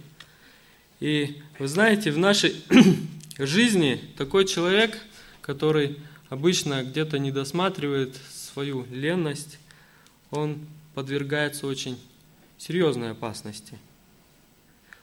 И 0.99 1.41
вы 1.57 1.67
знаете, 1.67 2.11
в 2.11 2.17
нашей 2.17 2.55
жизни 3.37 3.99
такой 4.17 4.45
человек, 4.45 4.97
который 5.41 5.97
обычно 6.30 6.84
где-то 6.84 7.19
не 7.19 7.32
досматривает 7.32 8.15
свою 8.32 8.86
ленность, 8.91 9.57
он 10.32 10.59
подвергается 10.93 11.67
очень 11.67 11.99
серьезной 12.57 13.11
опасности. 13.11 13.77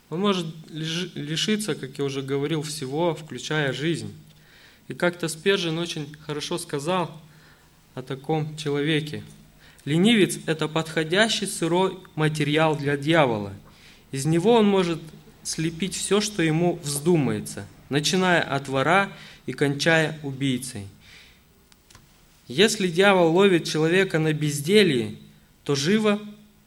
Он 0.08 0.20
может 0.20 0.46
лишиться, 0.70 1.74
как 1.74 1.98
я 1.98 2.04
уже 2.04 2.22
говорил, 2.22 2.62
всего, 2.62 3.14
включая 3.14 3.72
жизнь. 3.72 4.14
И 4.88 4.94
как-то 4.94 5.26
Спержин 5.26 5.78
очень 5.78 6.14
хорошо 6.20 6.58
сказал 6.58 7.20
о 7.94 8.02
таком 8.02 8.56
человеке. 8.56 9.24
Ленивец– 9.84 10.38
это 10.46 10.68
подходящий 10.68 11.46
сырой 11.46 11.98
материал 12.14 12.76
для 12.76 12.96
дьявола. 12.96 13.52
Из 14.12 14.26
него 14.26 14.52
он 14.52 14.66
может 14.66 15.00
слепить 15.42 15.96
все, 15.96 16.20
что 16.20 16.42
ему 16.42 16.78
вздумается, 16.82 17.66
начиная 17.88 18.42
от 18.42 18.68
вора 18.68 19.10
и 19.46 19.52
кончая 19.52 20.18
убийцей. 20.22 20.86
Если 22.48 22.88
дьявол 22.88 23.32
ловит 23.32 23.64
человека 23.64 24.18
на 24.18 24.32
безделье, 24.32 25.16
то 25.64 25.74
живо 25.74 26.20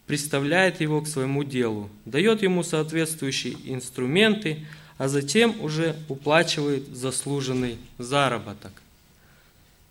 представляет 0.07 0.81
его 0.81 1.01
к 1.01 1.07
своему 1.07 1.43
делу, 1.43 1.89
дает 2.05 2.41
ему 2.41 2.63
соответствующие 2.63 3.55
инструменты, 3.65 4.65
а 4.97 5.07
затем 5.07 5.61
уже 5.61 5.95
уплачивает 6.09 6.87
заслуженный 6.89 7.77
заработок. 7.97 8.73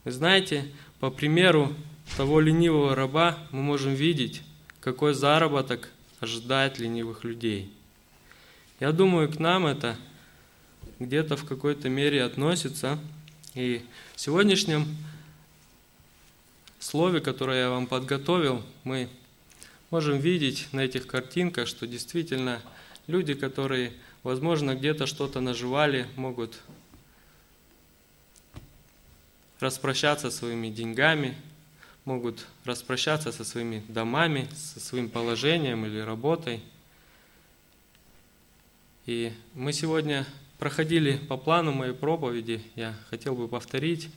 Вы 0.05 0.13
знаете, 0.13 0.67
по 1.01 1.11
примеру 1.11 1.75
того 2.17 2.41
ленивого 2.41 2.95
раба 2.95 3.39
мы 3.51 3.63
можем 3.63 3.95
видеть, 3.95 4.43
какой 4.81 5.15
заработок 5.15 5.89
ожидает 6.21 6.79
ленивых 6.79 7.25
людей. 7.25 7.73
Я 8.81 8.93
думаю, 8.93 9.31
к 9.31 9.39
нам 9.39 9.67
это 9.67 9.97
где-то 10.99 11.37
в 11.37 11.45
какой-то 11.45 11.89
мере 11.89 12.23
относится. 12.23 12.99
И 13.55 13.83
в 14.15 14.21
сегодняшнем 14.21 14.87
слове, 16.81 17.21
которое 17.21 17.63
я 17.63 17.71
вам 17.71 17.87
подготовил, 17.87 18.63
мы 18.85 19.09
можем 19.91 20.19
видеть 20.19 20.69
на 20.73 20.81
этих 20.81 21.07
картинках, 21.07 21.69
что 21.69 21.87
действительно 21.87 22.61
люди, 23.07 23.35
которые 23.35 23.93
возможно, 24.23 24.75
где-то 24.75 25.07
что-то 25.07 25.41
наживали, 25.41 26.07
могут 26.17 26.61
распрощаться 29.61 30.31
своими 30.31 30.69
деньгами, 30.69 31.35
могут 32.05 32.47
распрощаться 32.65 33.33
со 33.33 33.45
своими 33.45 33.83
домами, 33.89 34.49
со 34.55 34.81
своим 34.81 35.09
положением 35.09 35.85
или 35.87 35.99
работой. 35.99 36.61
И 39.07 39.33
мы 39.55 39.73
сегодня 39.73 40.27
проходили 40.59 41.17
по 41.17 41.37
плану 41.37 41.73
моей 41.73 41.95
проповеди, 41.95 42.63
я 42.77 42.95
хотел 43.11 43.35
бы 43.35 43.49
повторить. 43.49 44.11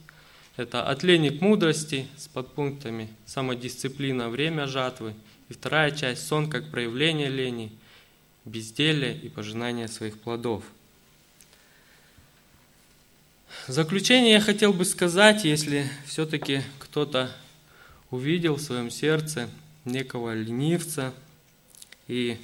Это 0.61 0.83
от 0.83 1.01
лени 1.01 1.29
к 1.29 1.41
мудрости 1.41 2.07
с 2.17 2.27
подпунктами 2.27 3.09
самодисциплина, 3.25 4.29
время 4.29 4.67
жатвы. 4.67 5.15
И 5.49 5.53
вторая 5.53 5.89
часть– 5.89 6.27
сон 6.27 6.51
как 6.51 6.69
проявление 6.69 7.29
лени– 7.29 7.71
безделия 8.45 9.11
и 9.11 9.27
пожинания 9.27 9.87
своих 9.87 10.19
плодов. 10.19 10.63
В 13.65 13.71
заключение 13.71 14.33
я 14.33 14.39
хотел 14.39 14.71
бы 14.71 14.85
сказать, 14.85 15.45
если 15.45 15.89
все-таки 16.05 16.61
кто-то 16.77 17.31
увидел 18.11 18.57
в 18.57 18.61
своем 18.61 18.91
сердце 18.91 19.49
некого 19.83 20.35
ленивца 20.35 21.11
и 22.07 22.37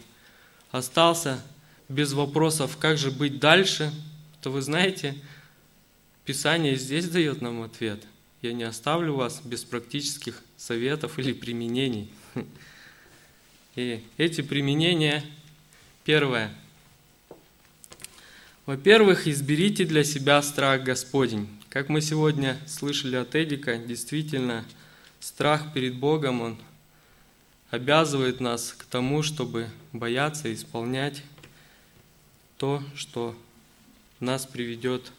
остался 0.72 1.40
без 1.88 2.14
вопросов, 2.14 2.78
как 2.78 2.98
же 2.98 3.12
быть 3.12 3.38
дальше, 3.38 3.94
то 4.42 4.50
вы 4.50 4.64
знаете, 4.64 5.14
Писание 6.28 6.76
здесь 6.76 7.10
дает 7.10 7.42
нам 7.42 7.64
ответ. 7.64 8.06
Я 8.44 8.54
не 8.54 8.64
оставлю 8.64 9.16
вас 9.16 9.42
без 9.44 9.64
практических 9.64 10.44
советов 10.58 11.18
или 11.18 11.34
применений. 11.34 12.12
И 13.76 14.04
эти 14.18 14.42
применения 14.42 15.24
Первое. 16.08 16.54
Во-первых, 18.66 19.28
изберите 19.28 19.84
для 19.84 20.06
себя 20.06 20.42
страх 20.42 20.84
Господень. 20.84 21.50
Как 21.70 21.90
мы 21.90 22.00
сегодня 22.00 22.58
слышали 22.66 23.18
от 23.18 23.36
Эдика, 23.36 23.78
действительно, 23.78 24.64
страх 25.20 25.74
перед 25.74 25.96
Богом, 25.96 26.42
он 26.42 26.58
обязывает 27.72 28.40
нас 28.40 28.72
к 28.72 28.86
тому, 28.86 29.22
чтобы 29.22 29.70
бояться 29.92 30.54
исполнять 30.54 31.24
то, 32.58 32.82
что 32.96 33.38
нас 34.22 34.46
приведет 34.46 35.12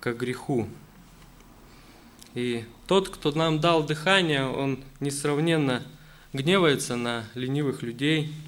к 0.00 0.12
греху. 0.12 0.68
И 2.34 2.64
тот, 2.86 3.08
кто 3.08 3.32
нам 3.32 3.60
дал 3.60 3.82
дыхание, 3.82 4.46
он 4.46 4.82
несравненно 5.00 5.82
гневается 6.32 6.96
на 6.96 7.24
ленивых 7.34 7.82
людей– 7.82 8.32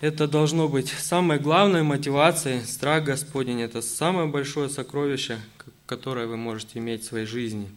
это 0.00 0.28
должно 0.28 0.68
быть 0.68 0.90
самой 0.90 1.38
главной 1.38 1.82
мотивацией. 1.82 2.62
Страх 2.66 3.04
Господень– 3.04 3.60
это 3.62 3.80
самое 3.80 4.28
большое 4.28 4.68
сокровище, 4.68 5.40
которое 5.86 6.26
вы 6.26 6.36
можете 6.36 6.78
иметь 6.80 7.02
в 7.02 7.06
своей 7.06 7.24
жизни. 7.24 7.70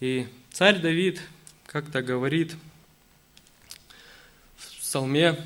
И 0.00 0.26
царь 0.50 0.80
Давид 0.80 1.20
как-то 1.66 2.00
говорит 2.00 2.56
в 4.56 4.80
Псалме 4.80 5.36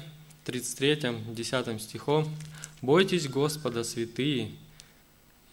33, 0.45 1.33
10 1.35 1.83
стихом, 1.83 2.33
«Бойтесь 2.81 3.27
Господа, 3.27 3.83
святые 3.83 4.53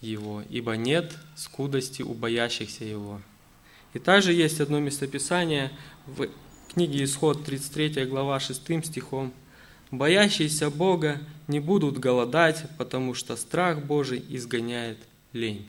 Его, 0.00 0.42
ибо 0.48 0.76
нет 0.76 1.16
скудости 1.36 2.02
у 2.02 2.14
боящихся 2.14 2.84
Его». 2.84 3.20
И 3.92 3.98
также 3.98 4.32
есть 4.32 4.60
одно 4.60 4.78
местописание 4.78 5.72
в 6.06 6.28
книге 6.72 7.04
Исход, 7.04 7.44
33 7.44 8.04
глава, 8.06 8.38
6 8.40 8.84
стихом– 8.84 9.32
Боящиеся 9.90 10.70
Бога 10.70 11.18
не 11.48 11.58
будут 11.58 11.98
голодать, 11.98 12.64
потому 12.78 13.14
что 13.14 13.34
страх 13.34 13.84
Божий 13.84 14.24
изгоняет 14.28 14.98
лень. 15.32 15.66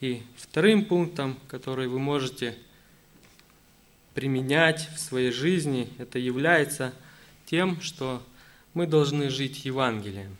И 0.00 0.22
вторым 0.36 0.84
пунктом, 0.84 1.38
который 1.46 1.86
вы 1.86 2.00
можете 2.00 2.56
применять 4.14 4.88
в 4.92 4.98
своей 4.98 5.30
жизни, 5.30 5.88
это 5.98 6.18
является 6.18 6.92
тем, 7.46 7.80
что 7.80 8.20
мы 8.74 8.88
должны 8.88 9.30
жить 9.30 9.64
Евангелием. 9.64 10.36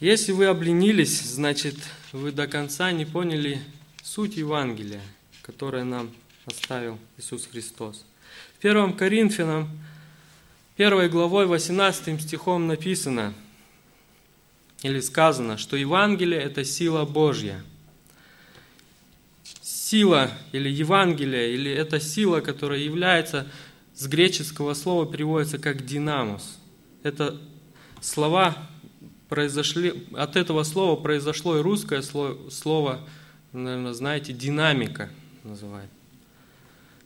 Если 0.00 0.32
вы 0.32 0.46
обленились, 0.46 1.20
значит, 1.20 1.76
вы 2.12 2.32
до 2.32 2.46
конца 2.46 2.90
не 2.90 3.04
поняли 3.04 3.60
суть 4.02 4.38
Евангелия, 4.38 5.02
которое 5.42 5.84
нам 5.84 6.10
оставил 6.46 6.98
Иисус 7.18 7.46
Христос. 7.46 8.06
1 8.62 8.94
Коринфянам 8.94 9.68
1 10.78 11.10
главой 11.10 11.44
18 11.44 12.18
стихом 12.18 12.66
написано 12.66 13.34
или 14.82 15.00
сказано, 15.00 15.58
что 15.58 15.76
Евангелие– 15.76 16.40
это 16.42 16.64
сила 16.64 17.04
Божья. 17.04 17.62
сила 19.60 20.30
или 20.52 20.70
Евангелие, 20.70 21.52
или 21.52 21.70
эта 21.70 22.00
сила, 22.00 22.40
которая 22.40 22.78
является, 22.78 23.46
с 23.94 24.06
греческого 24.06 24.72
слова 24.72 25.04
переводится 25.04 25.58
как 25.58 25.84
динамус. 25.84 26.56
Это 27.02 27.38
слова 28.00 28.56
произошли, 29.30 30.06
от 30.14 30.36
этого 30.36 30.64
слова 30.64 31.00
произошло 31.00 31.56
и 31.56 31.62
русское 31.62 32.02
слово, 32.02 32.50
слово 32.50 33.00
наверное, 33.52 33.94
знаете, 33.94 34.32
динамика 34.32 35.08
называют, 35.44 35.90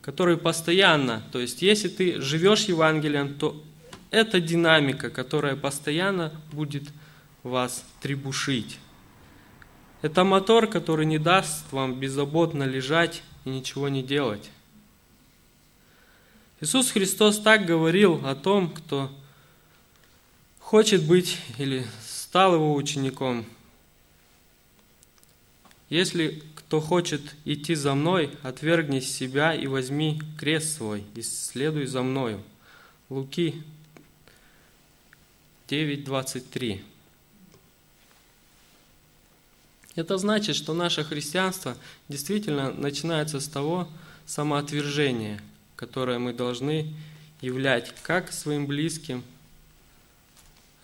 который 0.00 0.38
постоянно, 0.38 1.22
то 1.30 1.38
есть 1.38 1.62
если 1.62 1.88
ты 1.88 2.20
живешь 2.20 2.64
Евангелием, 2.64 3.34
то 3.34 3.62
это 4.10 4.40
динамика, 4.40 5.10
которая 5.10 5.54
постоянно 5.54 6.32
будет 6.50 6.84
вас 7.42 7.84
требушить. 8.00 8.78
Это 10.00 10.24
мотор, 10.24 10.66
который 10.66 11.06
не 11.06 11.18
даст 11.18 11.70
вам 11.72 12.00
беззаботно 12.00 12.64
лежать 12.64 13.22
и 13.44 13.50
ничего 13.50 13.88
не 13.88 14.02
делать. 14.02 14.50
Иисус 16.60 16.90
Христос 16.90 17.38
так 17.40 17.66
говорил 17.66 18.20
о 18.24 18.34
том, 18.34 18.70
кто 18.70 19.10
хочет 20.60 21.04
быть 21.04 21.38
или 21.58 21.86
стал 22.34 22.56
его 22.56 22.74
учеником. 22.74 23.46
Если 25.88 26.42
кто 26.56 26.80
хочет 26.80 27.22
идти 27.44 27.76
за 27.76 27.94
мной, 27.94 28.36
отвергни 28.42 28.98
себя 28.98 29.54
и 29.54 29.68
возьми 29.68 30.20
крест 30.36 30.78
свой, 30.78 31.04
и 31.14 31.22
следуй 31.22 31.86
за 31.86 32.02
мною. 32.02 32.42
Луки 33.08 33.62
9.23 35.68 36.82
Это 39.94 40.18
значит, 40.18 40.56
что 40.56 40.74
наше 40.74 41.04
христианство 41.04 41.76
действительно 42.08 42.72
начинается 42.72 43.38
с 43.38 43.46
того 43.46 43.88
самоотвержения, 44.26 45.40
которое 45.76 46.18
мы 46.18 46.32
должны 46.32 46.92
являть 47.40 47.94
как 48.02 48.32
своим 48.32 48.66
близким, 48.66 49.22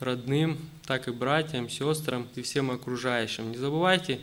родным, 0.00 0.58
так 0.86 1.08
и 1.08 1.12
братьям, 1.12 1.68
сестрам 1.68 2.26
и 2.34 2.42
всем 2.42 2.70
окружающим. 2.70 3.52
Не 3.52 3.56
забывайте, 3.56 4.20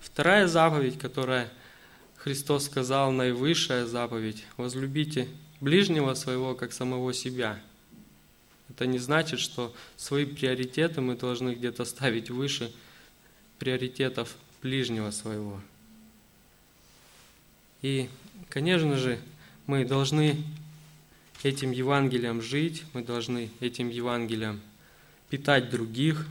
вторая 0.00 0.46
заповедь, 0.46 0.98
которая 0.98 1.52
Христос 2.16 2.64
сказал, 2.64 3.12
наивысшая 3.12 3.84
заповедь, 3.84 4.44
возлюбите 4.56 5.28
ближнего 5.60 6.14
своего, 6.14 6.54
как 6.54 6.72
самого 6.72 7.12
себя. 7.12 7.60
Это 8.70 8.86
не 8.86 8.98
значит, 8.98 9.40
что 9.40 9.74
свои 9.96 10.24
приоритеты 10.24 11.00
мы 11.00 11.16
должны 11.16 11.50
где-то 11.50 11.84
ставить 11.84 12.30
выше– 12.30 12.72
приоритетов 13.58 14.36
ближнего 14.62 15.10
своего. 15.10 15.60
И, 17.82 18.08
конечно 18.48 18.96
же, 18.96 19.18
мы 19.66 19.84
должны 19.84 20.42
этим 21.42 21.70
Евангелием 21.70 22.42
жить, 22.42 22.84
мы 22.92 23.02
должны 23.02 23.50
этим 23.60 23.88
Евангелием 23.88 24.60
питать 25.30 25.70
других. 25.70 26.26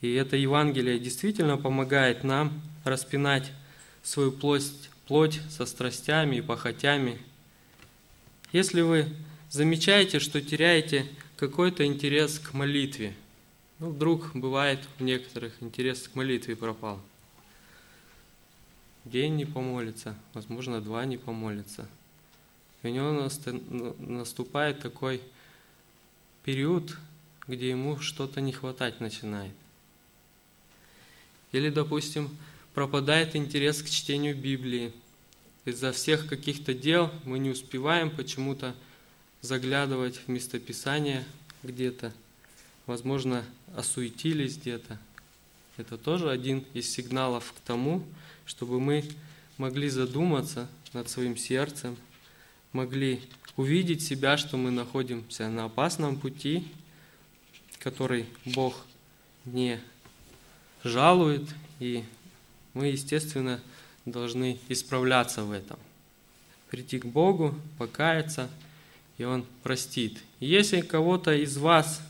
И 0.00 0.12
это 0.14 0.36
Евангелие 0.36 0.98
действительно 0.98 1.56
помогает 1.56 2.24
нам 2.24 2.60
распинать 2.84 3.52
свою 4.02 4.32
плоть, 4.32 4.90
плоть 5.06 5.40
со 5.50 5.66
страстями 5.66 6.36
и 6.36 6.40
похотями. 6.40 7.18
Если 8.52 8.80
вы 8.80 9.08
замечаете, 9.50 10.18
что 10.18 10.40
теряете 10.40 11.06
какой-то 11.36 11.84
интерес 11.84 12.38
к 12.38 12.52
молитве– 12.52 13.14
ну, 13.82 13.90
вдруг 13.90 14.30
бывает 14.32 14.78
у 15.00 15.02
некоторых 15.02 15.60
интерес 15.60 16.06
к 16.06 16.14
молитве 16.14 16.54
пропал. 16.54 17.00
День 19.04 19.34
не 19.34 19.44
помолится, 19.44 20.14
возможно, 20.34 20.80
два 20.80 21.04
не 21.04 21.16
помолится. 21.16 21.88
И 22.84 22.86
у 22.86 22.90
него 22.90 23.28
наступает 23.98 24.78
такой 24.78 25.20
период, 26.44 26.96
где 27.46 27.70
ему 27.70 27.98
что-то 27.98 28.40
не 28.40 28.52
хватать 28.52 29.00
начинает. 29.00 29.52
Или, 31.52 31.70
допустим, 31.70 32.36
пропадает 32.74 33.36
интерес 33.36 33.82
к 33.82 33.90
чтению 33.90 34.36
Библии. 34.36 34.92
Из-за 35.64 35.92
всех 35.92 36.26
каких-то 36.26 36.74
дел 36.74 37.12
мы 37.24 37.38
не 37.38 37.50
успеваем 37.50 38.10
почему-то 38.10 38.74
заглядывать 39.42 40.16
в 40.16 40.28
местописание 40.28 41.24
где-то– 41.62 42.12
возможно, 42.86 43.44
осуетились 43.76 44.56
где-то. 44.56 44.98
Это 45.76 45.96
тоже 45.96 46.30
один 46.30 46.64
из 46.74 46.90
сигналов 46.90 47.52
к 47.56 47.60
тому, 47.66 48.04
чтобы 48.44 48.80
мы 48.80 49.04
могли 49.56 49.88
задуматься 49.88 50.68
над 50.92 51.08
своим 51.08 51.36
сердцем, 51.36 51.96
могли 52.72 53.20
увидеть 53.56 54.02
себя, 54.02 54.36
что 54.36 54.56
мы 54.56 54.70
находимся 54.70 55.48
на 55.48 55.64
опасном 55.64 56.18
пути, 56.18 56.66
который 57.82 58.26
Бог 58.44 58.84
не 59.44 59.80
жалует, 60.84 61.48
и 61.80 62.04
мы, 62.74 62.86
естественно, 62.88 63.60
должны 64.06 64.58
исправляться 64.68 65.42
в 65.42 65.52
этом. 65.52 65.78
Прийти 66.70 66.98
к 66.98 67.04
Богу, 67.04 67.54
покаяться, 67.78 68.48
и 69.18 69.24
Он 69.24 69.44
простит. 69.62 70.18
Если 70.40 70.80
кого-то 70.80 71.34
из 71.34 71.56
вас 71.56 72.00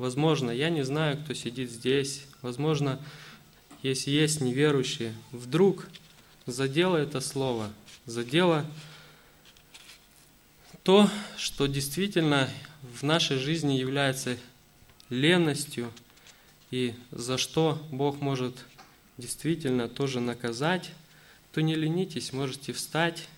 Возможно, 0.00 0.50
я 0.50 0.70
не 0.70 0.82
знаю, 0.82 1.18
кто 1.18 1.34
сидит 1.34 1.70
здесь. 1.70 2.24
Возможно, 2.40 2.98
если 3.82 4.10
есть 4.10 4.40
неверующие, 4.40 5.12
вдруг 5.30 5.86
задело 6.46 6.96
это 6.96 7.20
слово, 7.20 7.70
задело 8.06 8.64
то, 10.84 11.10
что 11.36 11.66
действительно 11.66 12.48
в 12.98 13.02
нашей 13.02 13.36
жизни 13.36 13.74
является 13.74 14.38
ленностью, 15.10 15.92
и 16.70 16.94
за 17.10 17.36
что 17.36 17.86
Бог 17.90 18.20
может 18.20 18.64
действительно 19.18 19.88
тоже 19.88 20.20
наказать, 20.20 20.92
то 21.52 21.60
не 21.60 21.74
ленитесь, 21.74 22.32
можете 22.32 22.72
встать, 22.72 23.28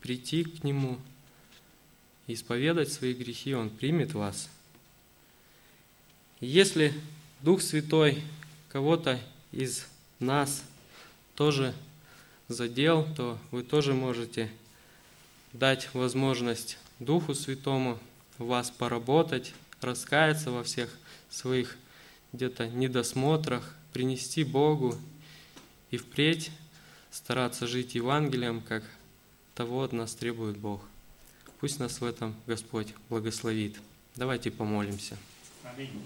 прийти 0.00 0.44
к 0.44 0.62
Нему, 0.62 0.98
исповедать 2.28 2.92
свои 2.92 3.12
грехи, 3.12 3.54
Он 3.54 3.70
примет 3.70 4.14
вас– 4.14 4.48
если 6.40 6.92
Дух 7.40 7.62
Святой 7.62 8.22
кого-то 8.68 9.18
из 9.52 9.86
нас 10.18 10.62
тоже 11.34 11.72
задел, 12.48 13.06
то 13.16 13.38
вы 13.50 13.62
тоже 13.62 13.94
можете 13.94 14.50
дать 15.54 15.88
возможность 15.94 16.76
Духу 16.98 17.34
Святому 17.34 17.98
вас 18.36 18.70
поработать, 18.70 19.54
раскаяться 19.80 20.50
во 20.50 20.62
всех 20.62 20.94
своих 21.30 21.76
где-то 22.32 22.68
недосмотрах, 22.68 23.74
принести 23.92 24.44
Богу 24.44 24.94
и 25.90 25.96
впредь 25.96 26.50
стараться 27.10 27.66
жить 27.66 27.94
Евангелием, 27.94 28.60
как 28.60 28.84
того 29.54 29.82
от 29.82 29.92
нас 29.92 30.14
требует 30.14 30.58
Бог. 30.58 30.82
Пусть 31.60 31.78
нас 31.78 32.00
в 32.00 32.04
этом 32.04 32.34
Господь 32.46 32.88
благословит. 33.08 33.80
Давайте 34.14 34.50
помолимся. 34.50 35.16
Аминь. 35.64 36.02